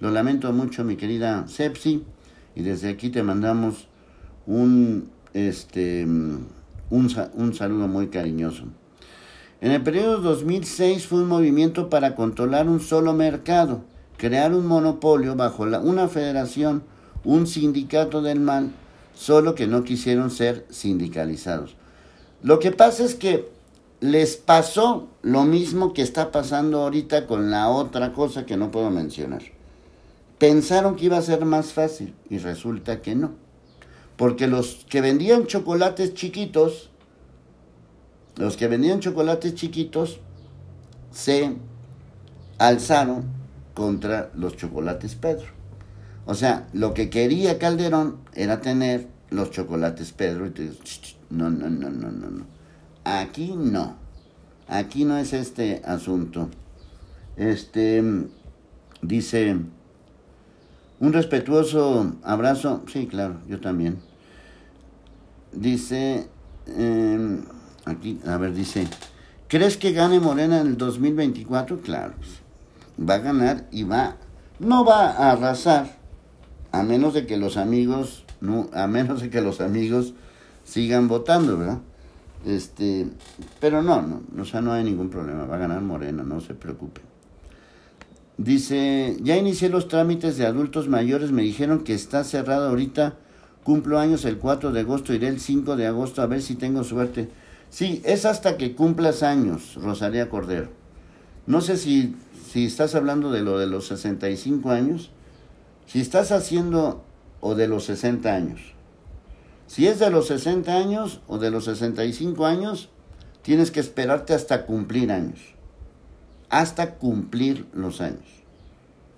[0.00, 2.04] Lo lamento mucho, mi querida Sepsi,
[2.54, 3.88] y desde aquí te mandamos
[4.46, 6.06] un, este,
[6.90, 8.64] un, un saludo muy cariñoso.
[9.60, 13.82] En el periodo 2006 fue un movimiento para controlar un solo mercado,
[14.16, 16.82] crear un monopolio bajo la, una federación,
[17.24, 18.70] un sindicato del mal,
[19.14, 21.76] solo que no quisieron ser sindicalizados.
[22.42, 23.48] Lo que pasa es que
[24.00, 28.90] les pasó lo mismo que está pasando ahorita con la otra cosa que no puedo
[28.90, 29.42] mencionar
[30.40, 33.32] pensaron que iba a ser más fácil y resulta que no.
[34.20, 36.90] Porque los que vendían chocolates chiquitos,
[38.36, 40.20] los que vendían chocolates chiquitos,
[41.10, 41.56] se
[42.58, 43.24] alzaron
[43.72, 45.46] contra los chocolates Pedro.
[46.26, 50.70] O sea, lo que quería Calderón era tener los chocolates Pedro y te
[51.30, 52.44] no, no, no, no, no, no.
[53.04, 53.96] Aquí no.
[54.68, 56.50] Aquí no es este asunto.
[57.38, 58.04] Este
[59.00, 59.56] dice
[61.00, 64.09] un respetuoso abrazo, sí, claro, yo también.
[65.52, 66.28] Dice,
[66.66, 67.42] em,
[67.84, 68.86] aquí, a ver, dice,
[69.48, 71.80] ¿crees que gane Morena en el 2024?
[71.80, 72.40] Claro, pues,
[73.08, 74.16] va a ganar y va,
[74.58, 75.98] no va a arrasar,
[76.72, 80.14] a menos de que los amigos, no, a menos de que los amigos
[80.64, 81.78] sigan votando, ¿verdad?
[82.46, 83.06] Este,
[83.60, 86.54] pero no, no, o sea, no hay ningún problema, va a ganar Morena, no se
[86.54, 87.00] preocupe.
[88.38, 93.16] Dice, ya inicié los trámites de adultos mayores, me dijeron que está cerrado ahorita,
[93.64, 96.84] cumplo años el 4 de agosto, iré el 5 de agosto a ver si tengo
[96.84, 97.28] suerte.
[97.70, 100.68] Sí, es hasta que cumplas años, Rosalía Cordero.
[101.46, 102.16] No sé si,
[102.48, 105.10] si estás hablando de lo de los 65 años.
[105.86, 107.04] Si estás haciendo
[107.40, 108.60] o de los 60 años.
[109.66, 112.90] Si es de los 60 años o de los 65 años,
[113.42, 115.38] tienes que esperarte hasta cumplir años.
[116.48, 118.26] Hasta cumplir los años.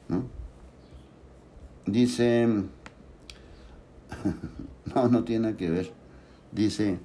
[0.08, 0.24] ¿no?
[1.86, 2.46] Dice,
[4.94, 5.92] no, no tiene que ver.
[6.52, 6.98] Dice,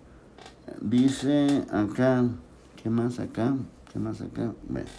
[0.81, 2.25] dice acá,
[2.81, 3.55] ¿qué más acá?
[3.91, 4.53] ¿Qué más acá?
[4.67, 4.89] Bueno,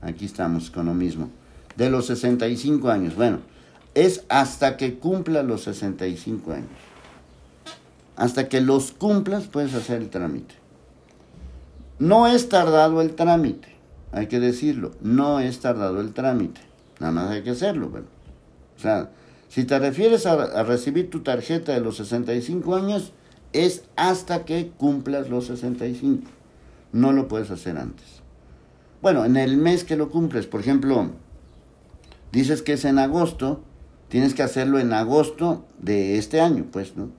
[0.00, 1.30] aquí estamos con lo mismo.
[1.76, 3.16] De los 65 años.
[3.16, 3.38] Bueno,
[3.94, 6.68] es hasta que cumpla los 65 años.
[8.16, 10.54] Hasta que los cumplas puedes hacer el trámite.
[11.98, 13.68] No es tardado el trámite,
[14.10, 16.60] hay que decirlo, no es tardado el trámite,
[16.98, 17.88] nada más hay que hacerlo.
[17.88, 18.06] Bueno.
[18.76, 19.10] O sea,
[19.48, 23.12] si te refieres a, recibir tu tarjeta de los 65 años,
[23.52, 26.28] es hasta que cumplas los 65.
[26.92, 28.22] No lo puedes hacer antes.
[29.00, 31.10] Bueno, en el mes que lo cumples, por ejemplo,
[32.32, 33.62] dices que es en agosto,
[34.08, 37.10] tienes que hacerlo en agosto de este año, pues, ¿no?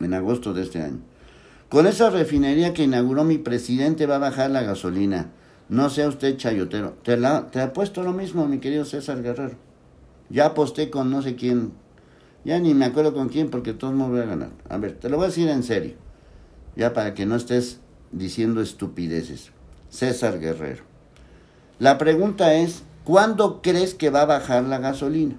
[0.00, 1.00] En agosto de este año.
[1.68, 5.30] Con esa refinería que inauguró mi presidente va a bajar la gasolina.
[5.68, 6.94] No sea usted chayotero.
[7.04, 9.69] Te, la, te apuesto lo mismo, mi querido César Guerrero.
[10.30, 11.72] Ya aposté con no sé quién.
[12.44, 14.50] Ya ni me acuerdo con quién porque todos me voy a ganar.
[14.68, 15.94] A ver, te lo voy a decir en serio.
[16.76, 17.80] Ya para que no estés
[18.12, 19.50] diciendo estupideces.
[19.90, 20.84] César Guerrero.
[21.78, 25.36] La pregunta es, ¿cuándo crees que va a bajar la gasolina?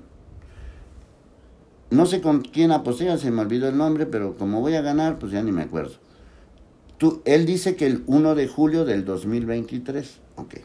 [1.90, 4.82] No sé con quién aposté, ya se me olvidó el nombre, pero como voy a
[4.82, 5.96] ganar, pues ya ni me acuerdo.
[6.98, 10.20] Tú, él dice que el 1 de julio del 2023.
[10.36, 10.56] Ok.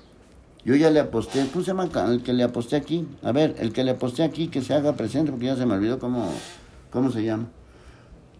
[0.66, 3.06] Yo ya le aposté, ¿cómo se llama el que le aposté aquí?
[3.22, 5.74] A ver, el que le aposté aquí que se haga presente, porque ya se me
[5.74, 6.28] olvidó cómo,
[6.90, 7.46] cómo se llama.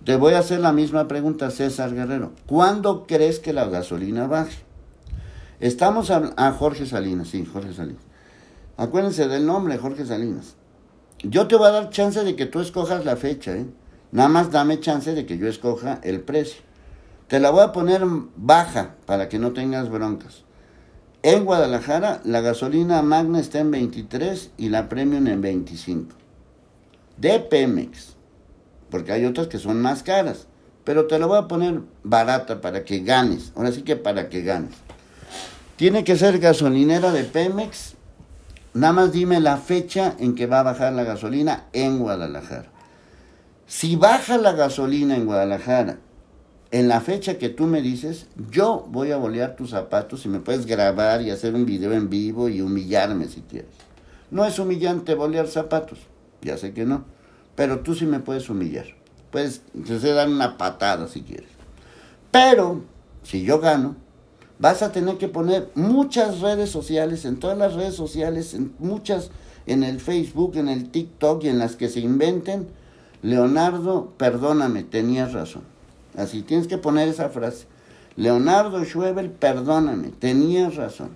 [0.03, 2.33] Te voy a hacer la misma pregunta, César Guerrero.
[2.47, 4.57] ¿Cuándo crees que la gasolina baje?
[5.61, 8.03] Estamos a, a Jorge Salinas, sí, Jorge Salinas.
[8.77, 10.57] Acuérdense del nombre, Jorge Salinas.
[11.21, 13.67] Yo te voy a dar chance de que tú escojas la fecha, ¿eh?
[14.11, 16.63] Nada más dame chance de que yo escoja el precio.
[17.29, 18.03] Te la voy a poner
[18.35, 20.46] baja para que no tengas broncas.
[21.27, 26.15] En Guadalajara la gasolina magna está en 23 y la premium en 25.
[27.17, 28.15] De Pemex.
[28.91, 30.47] Porque hay otras que son más caras.
[30.85, 33.51] Pero te la voy a poner barata para que ganes.
[33.57, 34.77] Ahora sí que para que ganes.
[35.75, 37.95] Tiene que ser gasolinera de Pemex.
[38.73, 42.71] Nada más dime la fecha en que va a bajar la gasolina en Guadalajara.
[43.67, 45.99] Si baja la gasolina en Guadalajara
[46.71, 50.41] en la fecha que tú me dices, yo voy a bolear tus zapatos y me
[50.41, 53.71] puedes grabar y hacer un video en vivo y humillarme si quieres.
[54.31, 56.01] No es humillante bolear zapatos,
[56.43, 57.05] ya sé que no,
[57.55, 58.87] pero tú sí me puedes humillar.
[59.31, 61.51] Puedes te una patada si quieres.
[62.31, 62.83] Pero,
[63.23, 63.97] si yo gano,
[64.59, 69.31] vas a tener que poner muchas redes sociales, en todas las redes sociales, en muchas,
[69.67, 72.69] en el Facebook, en el TikTok y en las que se inventen.
[73.23, 75.76] Leonardo, perdóname, tenías razón.
[76.17, 77.67] Así tienes que poner esa frase.
[78.17, 81.11] Leonardo Schwebel, perdóname, tenías razón.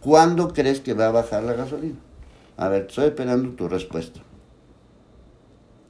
[0.00, 1.98] ¿Cuándo crees que va a bajar la gasolina?
[2.56, 4.20] A ver, estoy esperando tu respuesta.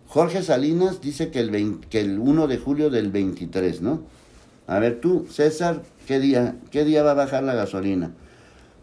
[0.08, 4.02] Jorge Salinas dice que el, 20, que el 1 de julio del 23, ¿no?
[4.66, 8.12] A ver tú, César, ¿qué día, ¿qué día va a bajar la gasolina?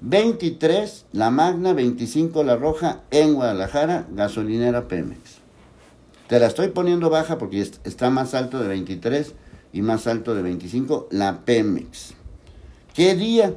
[0.02, 5.33] 23, la Magna, 25, la Roja, en Guadalajara, gasolinera Pemex.
[6.34, 9.36] Te la estoy poniendo baja porque está más alto de 23
[9.72, 12.16] y más alto de 25, la Pemex.
[12.96, 13.54] ¿Qué día?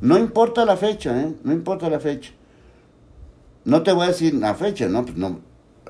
[0.00, 1.34] No importa la fecha, ¿eh?
[1.42, 2.30] No importa la fecha.
[3.64, 5.04] No te voy a decir la fecha, ¿no?
[5.04, 5.40] Pues no.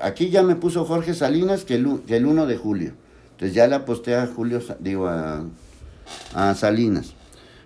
[0.01, 2.93] Aquí ya me puso Jorge Salinas que el, que el 1 de julio.
[3.33, 5.45] Entonces ya le aposté a Julio, digo, a,
[6.33, 7.13] a Salinas.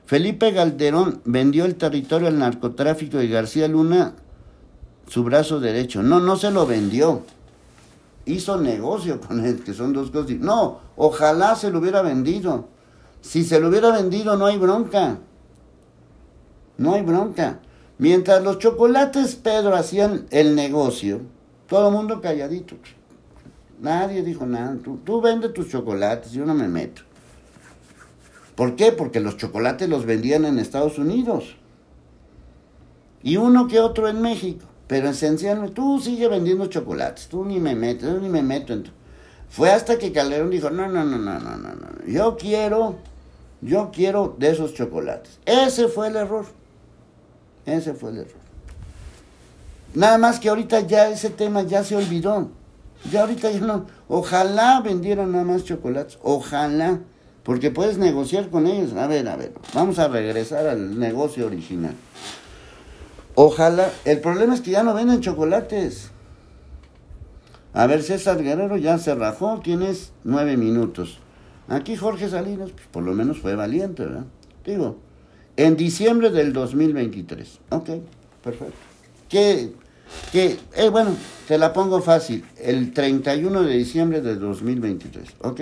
[0.05, 4.15] Felipe Galderón vendió el territorio al narcotráfico y García Luna
[5.07, 6.03] su brazo derecho.
[6.03, 7.24] No, no se lo vendió
[8.28, 10.32] hizo negocio con él, que son dos cosas.
[10.40, 12.68] No, ojalá se lo hubiera vendido.
[13.22, 15.18] Si se lo hubiera vendido no hay bronca.
[16.78, 17.60] No hay bronca.
[17.98, 21.22] Mientras los chocolates Pedro hacían el negocio,
[21.68, 22.76] todo el mundo calladito.
[23.82, 24.78] Nadie dijo nada.
[24.84, 27.02] Tú, tú vendes tus chocolates, yo no me meto.
[28.56, 28.92] ¿Por qué?
[28.92, 31.56] Porque los chocolates los vendían en Estados Unidos.
[33.22, 34.66] Y uno que otro en México.
[34.88, 38.86] Pero esencialmente, tú sigue vendiendo chocolates, tú ni me metes, yo ni me meto en
[39.50, 42.96] Fue hasta que Calderón dijo, no, no, no, no, no, no, no, yo quiero,
[43.62, 45.40] yo quiero de esos chocolates.
[45.46, 46.46] Ese fue el error.
[47.66, 48.48] Ese fue el error.
[49.94, 52.50] Nada más que ahorita ya ese tema ya se olvidó.
[53.12, 53.86] Ya ahorita ya no.
[54.08, 56.18] Ojalá vendieran nada más chocolates.
[56.24, 57.00] Ojalá.
[57.44, 58.94] Porque puedes negociar con ellos.
[58.94, 59.54] A ver, a ver.
[59.74, 61.94] Vamos a regresar al negocio original.
[63.40, 63.92] Ojalá.
[64.04, 66.10] El problema es que ya no venden chocolates.
[67.72, 71.20] A ver, César Guerrero ya se rajó, tienes nueve minutos.
[71.68, 74.26] Aquí Jorge Salinas, pues por lo menos fue valiente, ¿verdad?
[74.66, 74.98] Digo,
[75.56, 77.60] en diciembre del 2023.
[77.70, 77.90] Ok,
[78.44, 78.74] perfecto.
[79.30, 79.72] ¿Qué,
[80.32, 80.58] qué?
[80.76, 81.12] Eh, bueno,
[81.48, 82.44] te la pongo fácil.
[82.58, 85.36] El 31 de diciembre del 2023.
[85.42, 85.62] Ok,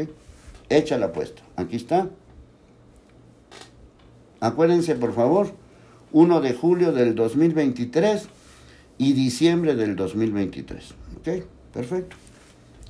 [0.69, 1.41] echa la apuesta.
[1.57, 2.07] Aquí está.
[4.39, 5.64] Acuérdense, por favor,
[6.15, 8.29] 1 de julio del 2023
[8.97, 10.93] y diciembre del 2023.
[11.17, 11.43] ¿Ok?
[11.73, 12.15] Perfecto.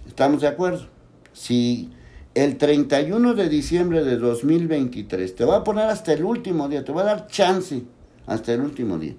[0.08, 0.86] ¿Estamos de acuerdo?
[1.34, 1.90] Si
[2.36, 6.92] el 31 de diciembre de 2023, te voy a poner hasta el último día, te
[6.92, 7.82] voy a dar chance
[8.28, 9.16] hasta el último día.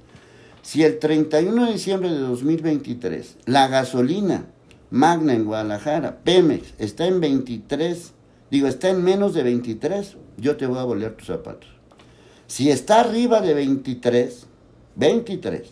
[0.63, 4.47] Si el 31 de diciembre de 2023 la gasolina
[4.89, 8.13] Magna en Guadalajara, Pemex, está en 23,
[8.53, 11.76] digo, está en menos de 23, yo te voy a bolear tus zapatos.
[12.47, 14.47] Si está arriba de 23,
[14.95, 15.63] 23,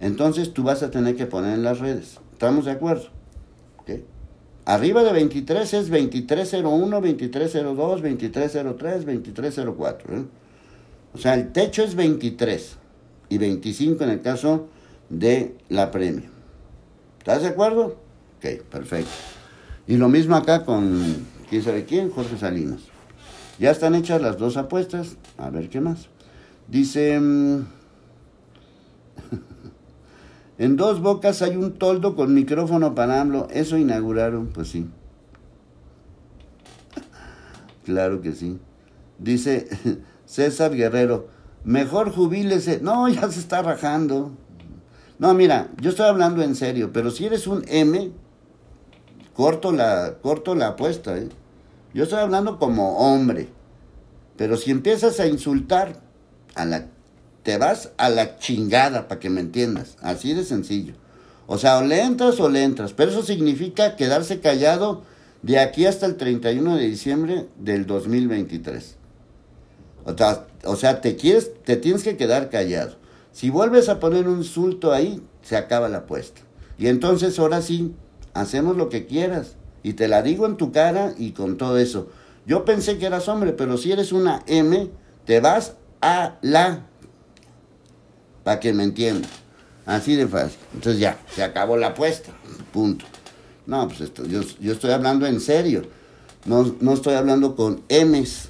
[0.00, 2.18] entonces tú vas a tener que poner en las redes.
[2.32, 3.08] ¿Estamos de acuerdo?
[4.66, 10.26] Arriba de 23 es 2301, 2302, 2303, 2304.
[11.12, 12.76] O sea, el techo es 23
[13.28, 14.68] y 25 en el caso
[15.10, 16.30] de la premio.
[17.18, 17.98] ¿Estás de acuerdo?
[18.38, 19.10] Ok, perfecto.
[19.86, 22.10] Y lo mismo acá con, ¿quién sabe quién?
[22.10, 22.93] Jorge Salinas.
[23.58, 25.16] Ya están hechas las dos apuestas.
[25.38, 26.08] A ver qué más.
[26.68, 27.18] Dice...
[27.20, 27.66] Mm,
[30.58, 33.48] en dos bocas hay un toldo con micrófono para AMLO.
[33.50, 34.88] Eso inauguraron, pues sí.
[37.84, 38.58] claro que sí.
[39.18, 39.68] Dice
[40.26, 41.28] César Guerrero,
[41.64, 42.80] mejor jubílese.
[42.80, 44.32] No, ya se está rajando.
[45.18, 48.10] No, mira, yo estoy hablando en serio, pero si eres un M,
[49.32, 51.28] corto la, corto la apuesta, ¿eh?
[51.94, 53.48] Yo estoy hablando como hombre.
[54.36, 56.00] Pero si empiezas a insultar
[56.54, 56.88] a la
[57.44, 59.96] te vas a la chingada para que me entiendas.
[60.00, 60.94] Así de sencillo.
[61.46, 62.94] O sea, o le entras o le entras.
[62.94, 65.02] Pero eso significa quedarse callado
[65.42, 68.96] de aquí hasta el 31 de diciembre del 2023.
[70.06, 72.96] O sea, o sea, te quieres, te tienes que quedar callado.
[73.32, 76.40] Si vuelves a poner un insulto ahí, se acaba la apuesta.
[76.78, 77.94] Y entonces ahora sí,
[78.32, 79.56] hacemos lo que quieras.
[79.84, 82.08] Y te la digo en tu cara y con todo eso.
[82.46, 84.90] Yo pensé que eras hombre, pero si eres una M,
[85.24, 86.86] te vas a la
[88.42, 89.30] para que me entiendan.
[89.86, 90.58] Así de fácil.
[90.74, 92.32] Entonces ya, se acabó la apuesta.
[92.72, 93.04] Punto.
[93.66, 94.40] No, pues esto, yo,
[94.72, 95.82] estoy hablando en serio.
[96.44, 98.48] No, no estoy hablando con M's.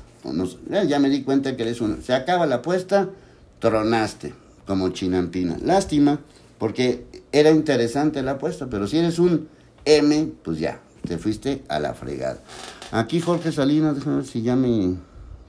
[0.88, 1.98] ya me di cuenta que eres uno.
[2.02, 3.10] Se acaba la apuesta,
[3.58, 4.34] tronaste
[4.66, 5.56] como chinampina.
[5.62, 6.20] Lástima,
[6.58, 9.48] porque era interesante la apuesta, pero si eres un
[9.84, 12.40] M, pues ya, te fuiste a la fregada.
[12.92, 14.96] Aquí Jorge Salinas, déjame ver si ya me...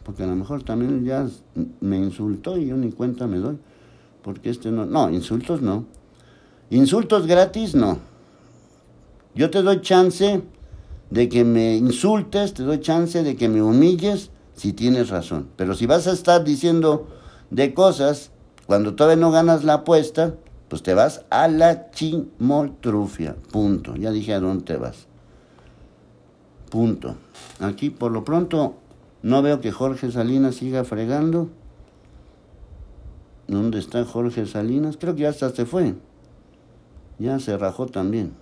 [0.03, 1.27] Porque a lo mejor también ya
[1.81, 3.57] me insultó y yo ni cuenta me doy
[4.25, 5.85] porque este no, no, insultos no.
[6.71, 7.99] Insultos gratis no.
[9.35, 10.41] Yo te doy chance
[11.11, 15.49] de que me insultes, te doy chance de que me humilles si tienes razón.
[15.55, 17.07] Pero si vas a estar diciendo
[17.51, 18.31] de cosas
[18.65, 20.33] cuando todavía no ganas la apuesta,
[20.69, 23.35] pues te vas a la chimoltrufia.
[23.51, 23.95] Punto.
[23.95, 25.05] Ya dije a dónde te vas.
[26.75, 27.15] Punto.
[27.61, 28.75] Aquí por lo pronto
[29.23, 31.47] no veo que Jorge Salinas siga fregando.
[33.47, 34.97] ¿Dónde está Jorge Salinas?
[34.99, 35.95] Creo que ya hasta se fue.
[37.17, 38.33] Ya se rajó también.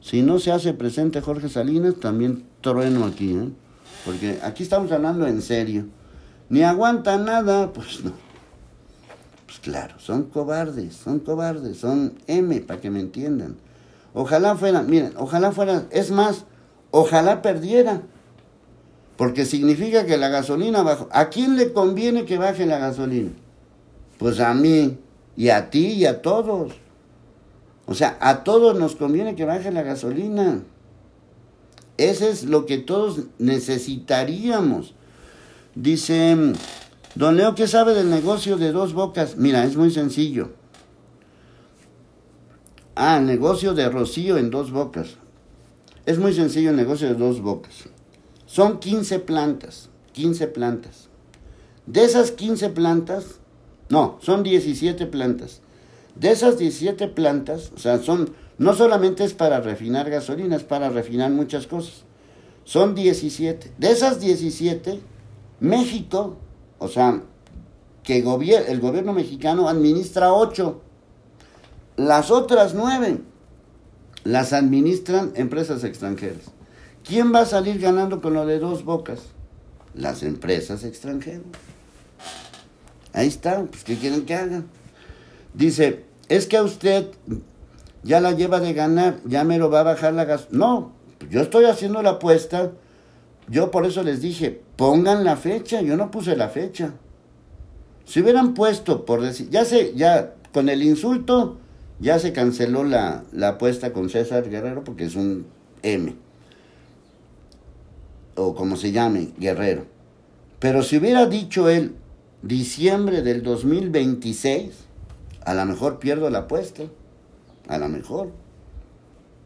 [0.00, 3.50] Si no se hace presente Jorge Salinas, también trueno aquí, ¿eh?
[4.06, 5.88] Porque aquí estamos hablando en serio.
[6.48, 8.12] Ni aguanta nada, pues no.
[9.44, 13.67] Pues claro, son cobardes, son cobardes, son M, para que me entiendan.
[14.20, 16.44] Ojalá fuera, miren, ojalá fuera, es más,
[16.90, 18.02] ojalá perdiera.
[19.16, 21.08] Porque significa que la gasolina bajó.
[21.12, 23.30] ¿A quién le conviene que baje la gasolina?
[24.18, 24.98] Pues a mí,
[25.36, 26.72] y a ti, y a todos.
[27.86, 30.64] O sea, a todos nos conviene que baje la gasolina.
[31.96, 34.94] Ese es lo que todos necesitaríamos.
[35.76, 36.36] Dice,
[37.14, 39.36] don Leo, ¿qué sabe del negocio de dos bocas?
[39.36, 40.57] Mira, es muy sencillo.
[43.00, 45.18] Ah, negocio de Rocío en dos bocas.
[46.04, 47.84] Es muy sencillo el negocio de dos bocas.
[48.44, 51.08] Son 15 plantas, 15 plantas.
[51.86, 53.38] De esas 15 plantas,
[53.88, 55.60] no, son 17 plantas.
[56.16, 60.88] De esas 17 plantas, o sea, son, no solamente es para refinar gasolina, es para
[60.88, 62.02] refinar muchas cosas.
[62.64, 63.74] Son 17.
[63.78, 64.98] De esas 17,
[65.60, 66.36] México,
[66.80, 67.22] o sea,
[68.02, 70.82] que el gobierno mexicano administra 8.
[71.98, 73.18] Las otras 9
[74.22, 76.52] las administran empresas extranjeras.
[77.02, 79.20] ¿Quién va a salir ganando con lo de dos bocas?
[79.94, 81.42] Las empresas extranjeras.
[83.12, 84.68] Ahí está, pues ¿qué quieren que hagan?
[85.54, 87.08] Dice, es que a usted
[88.04, 90.48] ya la lleva de ganar, ya me lo va a bajar la gas.
[90.52, 90.92] No,
[91.30, 92.70] yo estoy haciendo la apuesta.
[93.48, 95.80] Yo por eso les dije, pongan la fecha.
[95.80, 96.92] Yo no puse la fecha.
[98.04, 101.58] Si hubieran puesto, por decir, ya sé, ya con el insulto,
[102.00, 105.46] ya se canceló la, la apuesta con César Guerrero porque es un
[105.82, 106.14] M.
[108.36, 109.86] O como se llame, Guerrero.
[110.58, 111.94] Pero si hubiera dicho él
[112.42, 114.72] diciembre del 2026,
[115.44, 116.84] a lo mejor pierdo la apuesta.
[117.68, 118.30] A lo mejor.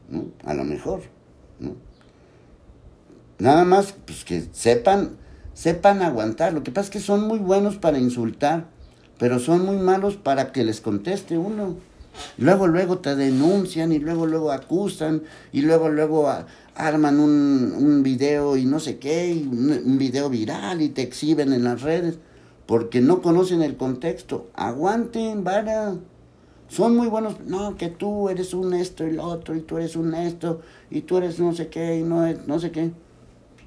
[0.08, 0.26] ¿no?
[0.44, 1.00] A lo mejor.
[1.58, 1.74] ¿no?
[3.38, 5.16] Nada más pues, que sepan,
[5.54, 6.52] sepan aguantar.
[6.52, 8.66] Lo que pasa es que son muy buenos para insultar,
[9.18, 11.76] pero son muy malos para que les conteste uno.
[12.38, 16.32] Luego, luego te denuncian y luego, luego acusan y luego, luego
[16.74, 21.52] arman un, un video y no sé qué, un, un video viral y te exhiben
[21.52, 22.18] en las redes
[22.66, 24.48] porque no conocen el contexto.
[24.54, 25.94] Aguanten, vara.
[26.68, 27.40] Son muy buenos.
[27.46, 31.02] No, que tú eres un esto y lo otro, y tú eres un esto, y
[31.02, 32.92] tú eres no sé qué, y no, no sé qué.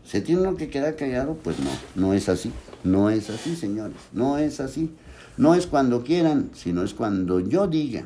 [0.03, 1.37] ¿Se tiene uno que quedar callado?
[1.43, 2.51] Pues no, no es así.
[2.83, 3.97] No es así, señores.
[4.11, 4.91] No es así.
[5.37, 8.05] No es cuando quieran, sino es cuando yo diga.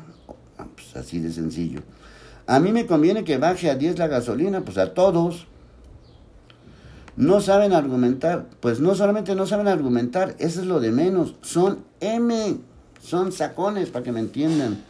[0.60, 1.80] Ah, pues así de sencillo.
[2.46, 5.46] A mí me conviene que baje a 10 la gasolina, pues a todos.
[7.16, 11.36] No saben argumentar, pues no solamente no saben argumentar, eso es lo de menos.
[11.42, 12.56] Son M,
[13.02, 14.82] son sacones, para que me entiendan.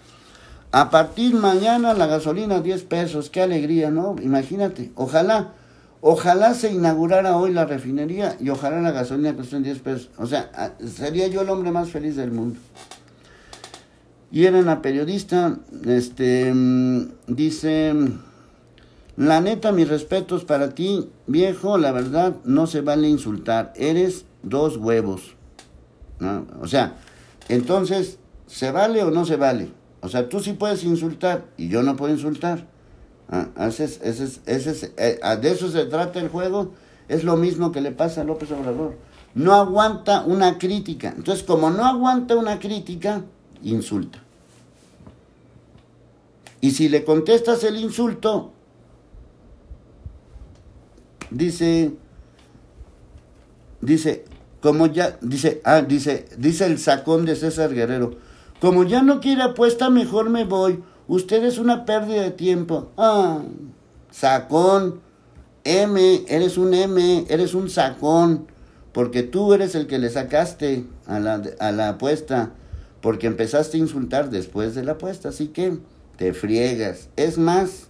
[0.72, 4.16] A partir mañana la gasolina 10 pesos, qué alegría, ¿no?
[4.22, 5.52] Imagínate, ojalá,
[6.00, 10.10] ojalá se inaugurara hoy la refinería y ojalá la gasolina cueste 10 pesos.
[10.16, 12.58] O sea, sería yo el hombre más feliz del mundo.
[14.32, 16.52] Y era una periodista, este,
[17.26, 17.94] dice,
[19.16, 24.76] la neta, mis respetos para ti, viejo, la verdad, no se vale insultar, eres dos
[24.76, 25.34] huevos.
[26.20, 26.46] ¿no?
[26.60, 26.96] O sea,
[27.48, 29.72] entonces, ¿se vale o no se vale?
[30.00, 32.66] O sea, tú sí puedes insultar y yo no puedo insultar.
[33.28, 36.72] Ah, ese es, ese es, ese es, de eso se trata el juego.
[37.08, 38.96] Es lo mismo que le pasa a López Obrador.
[39.34, 41.12] No aguanta una crítica.
[41.16, 43.22] Entonces, como no aguanta una crítica,
[43.62, 44.22] insulta.
[46.60, 48.52] Y si le contestas el insulto,
[51.30, 51.92] dice,
[53.80, 54.24] dice,
[54.60, 58.16] como ya, dice, ah, dice, dice el sacón de César Guerrero,
[58.60, 60.82] como ya no quiere apuesta, mejor me voy.
[61.08, 62.90] Usted es una pérdida de tiempo.
[62.98, 63.40] Ah,
[64.10, 65.00] sacón,
[65.64, 68.46] M, eres un M, eres un sacón,
[68.92, 72.52] porque tú eres el que le sacaste a la, a la apuesta,
[73.00, 75.78] porque empezaste a insultar después de la apuesta, así que
[76.16, 77.08] te friegas.
[77.16, 77.88] Es más,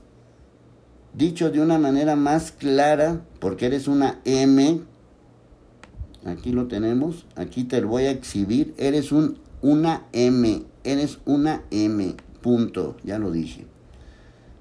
[1.14, 4.80] dicho de una manera más clara, porque eres una M,
[6.24, 11.62] aquí lo tenemos, aquí te lo voy a exhibir, eres un, una M, eres una
[11.70, 13.66] M, punto, ya lo dije.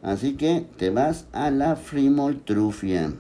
[0.02, 3.14] Así que te vas a la frimoltrufia.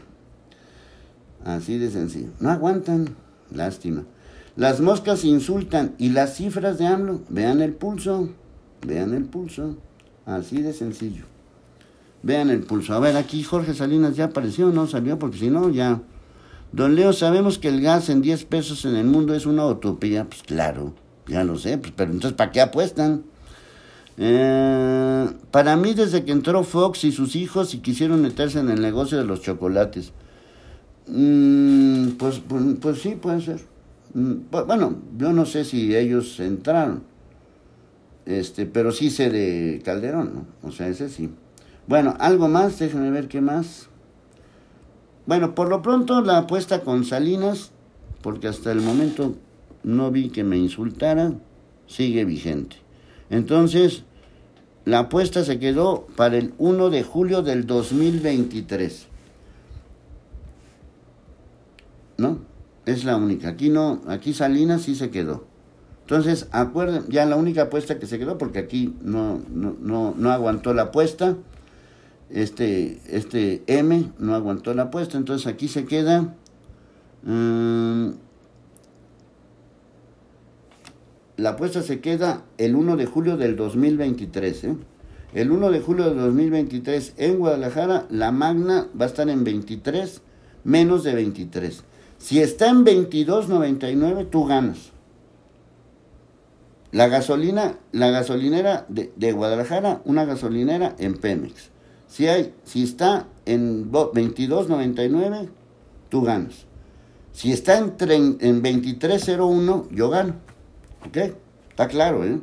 [1.43, 2.29] Así de sencillo.
[2.39, 3.15] No aguantan,
[3.51, 4.05] lástima.
[4.59, 8.27] Las moscas insultan y las cifras de AMLO, vean el pulso,
[8.85, 9.77] vean el pulso.
[10.25, 11.23] Así de sencillo.
[12.23, 12.93] Vean el pulso.
[12.93, 16.01] A ver, aquí Jorge Salinas ya apareció, no salió, porque si no, ya.
[16.73, 20.25] Don Leo, sabemos que el gas en 10 pesos en el mundo es una utopía.
[20.25, 20.93] Pues claro,
[21.25, 23.23] ya lo sé, pues, pero entonces, ¿para qué apuestan?
[24.17, 28.81] Eh, para mí, desde que entró Fox y sus hijos y quisieron meterse en el
[28.81, 30.11] negocio de los chocolates,
[31.07, 33.78] mm, pues, pues, pues, sí, puede ser.
[34.13, 37.03] Mm, bueno, yo no sé si ellos entraron,
[38.25, 40.67] este, pero sí sé de Calderón, ¿no?
[40.67, 41.29] O sea, ese sí.
[41.87, 43.89] Bueno, algo más, déjenme ver qué más.
[45.25, 47.71] Bueno, por lo pronto la apuesta con Salinas,
[48.21, 49.35] porque hasta el momento
[49.83, 51.33] no vi que me insultara,
[51.87, 52.77] sigue vigente.
[53.29, 54.03] Entonces,
[54.85, 59.07] la apuesta se quedó para el 1 de julio del 2023.
[62.17, 62.48] ¿No?
[62.89, 63.49] Es la única.
[63.49, 65.45] Aquí no, aquí Salinas sí se quedó.
[66.01, 70.31] Entonces, acuerden, ya la única apuesta que se quedó, porque aquí no, no, no, no
[70.31, 71.35] aguantó la apuesta
[72.29, 76.35] este, este M no aguantó la apuesta, entonces aquí se queda
[77.25, 78.13] um,
[81.37, 84.63] la apuesta se queda el 1 de julio del 2023.
[84.65, 84.75] ¿eh?
[85.33, 90.21] El 1 de julio del 2023 en Guadalajara, la magna va a estar en 23,
[90.65, 91.83] menos de 23.
[92.19, 94.91] Si está en 22.99, tú ganas.
[96.91, 101.69] La gasolina, la gasolinera de, de Guadalajara, una gasolinera en Pemex.
[102.07, 105.49] Si, hay, si está en 22.99,
[106.09, 106.65] tú ganas.
[107.31, 107.93] Si está en,
[108.41, 110.35] en 23.01, yo gano.
[111.07, 111.17] ¿Ok?
[111.69, 112.39] Está claro, ¿eh?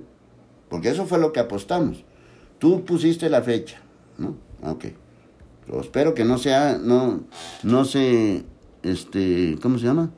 [0.71, 2.05] Porque eso fue lo que apostamos.
[2.59, 3.79] Tú pusiste la fecha,
[4.17, 4.37] ¿no?
[4.63, 4.87] Ok.
[5.67, 7.25] Pero espero que no sea, no,
[7.63, 8.45] no se,
[8.87, 10.11] este, ¿cómo se llama?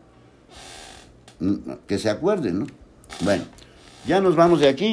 [1.87, 2.67] Que se acuerden, ¿no?
[3.21, 3.45] Bueno,
[4.07, 4.87] ya nos vamos de aquí.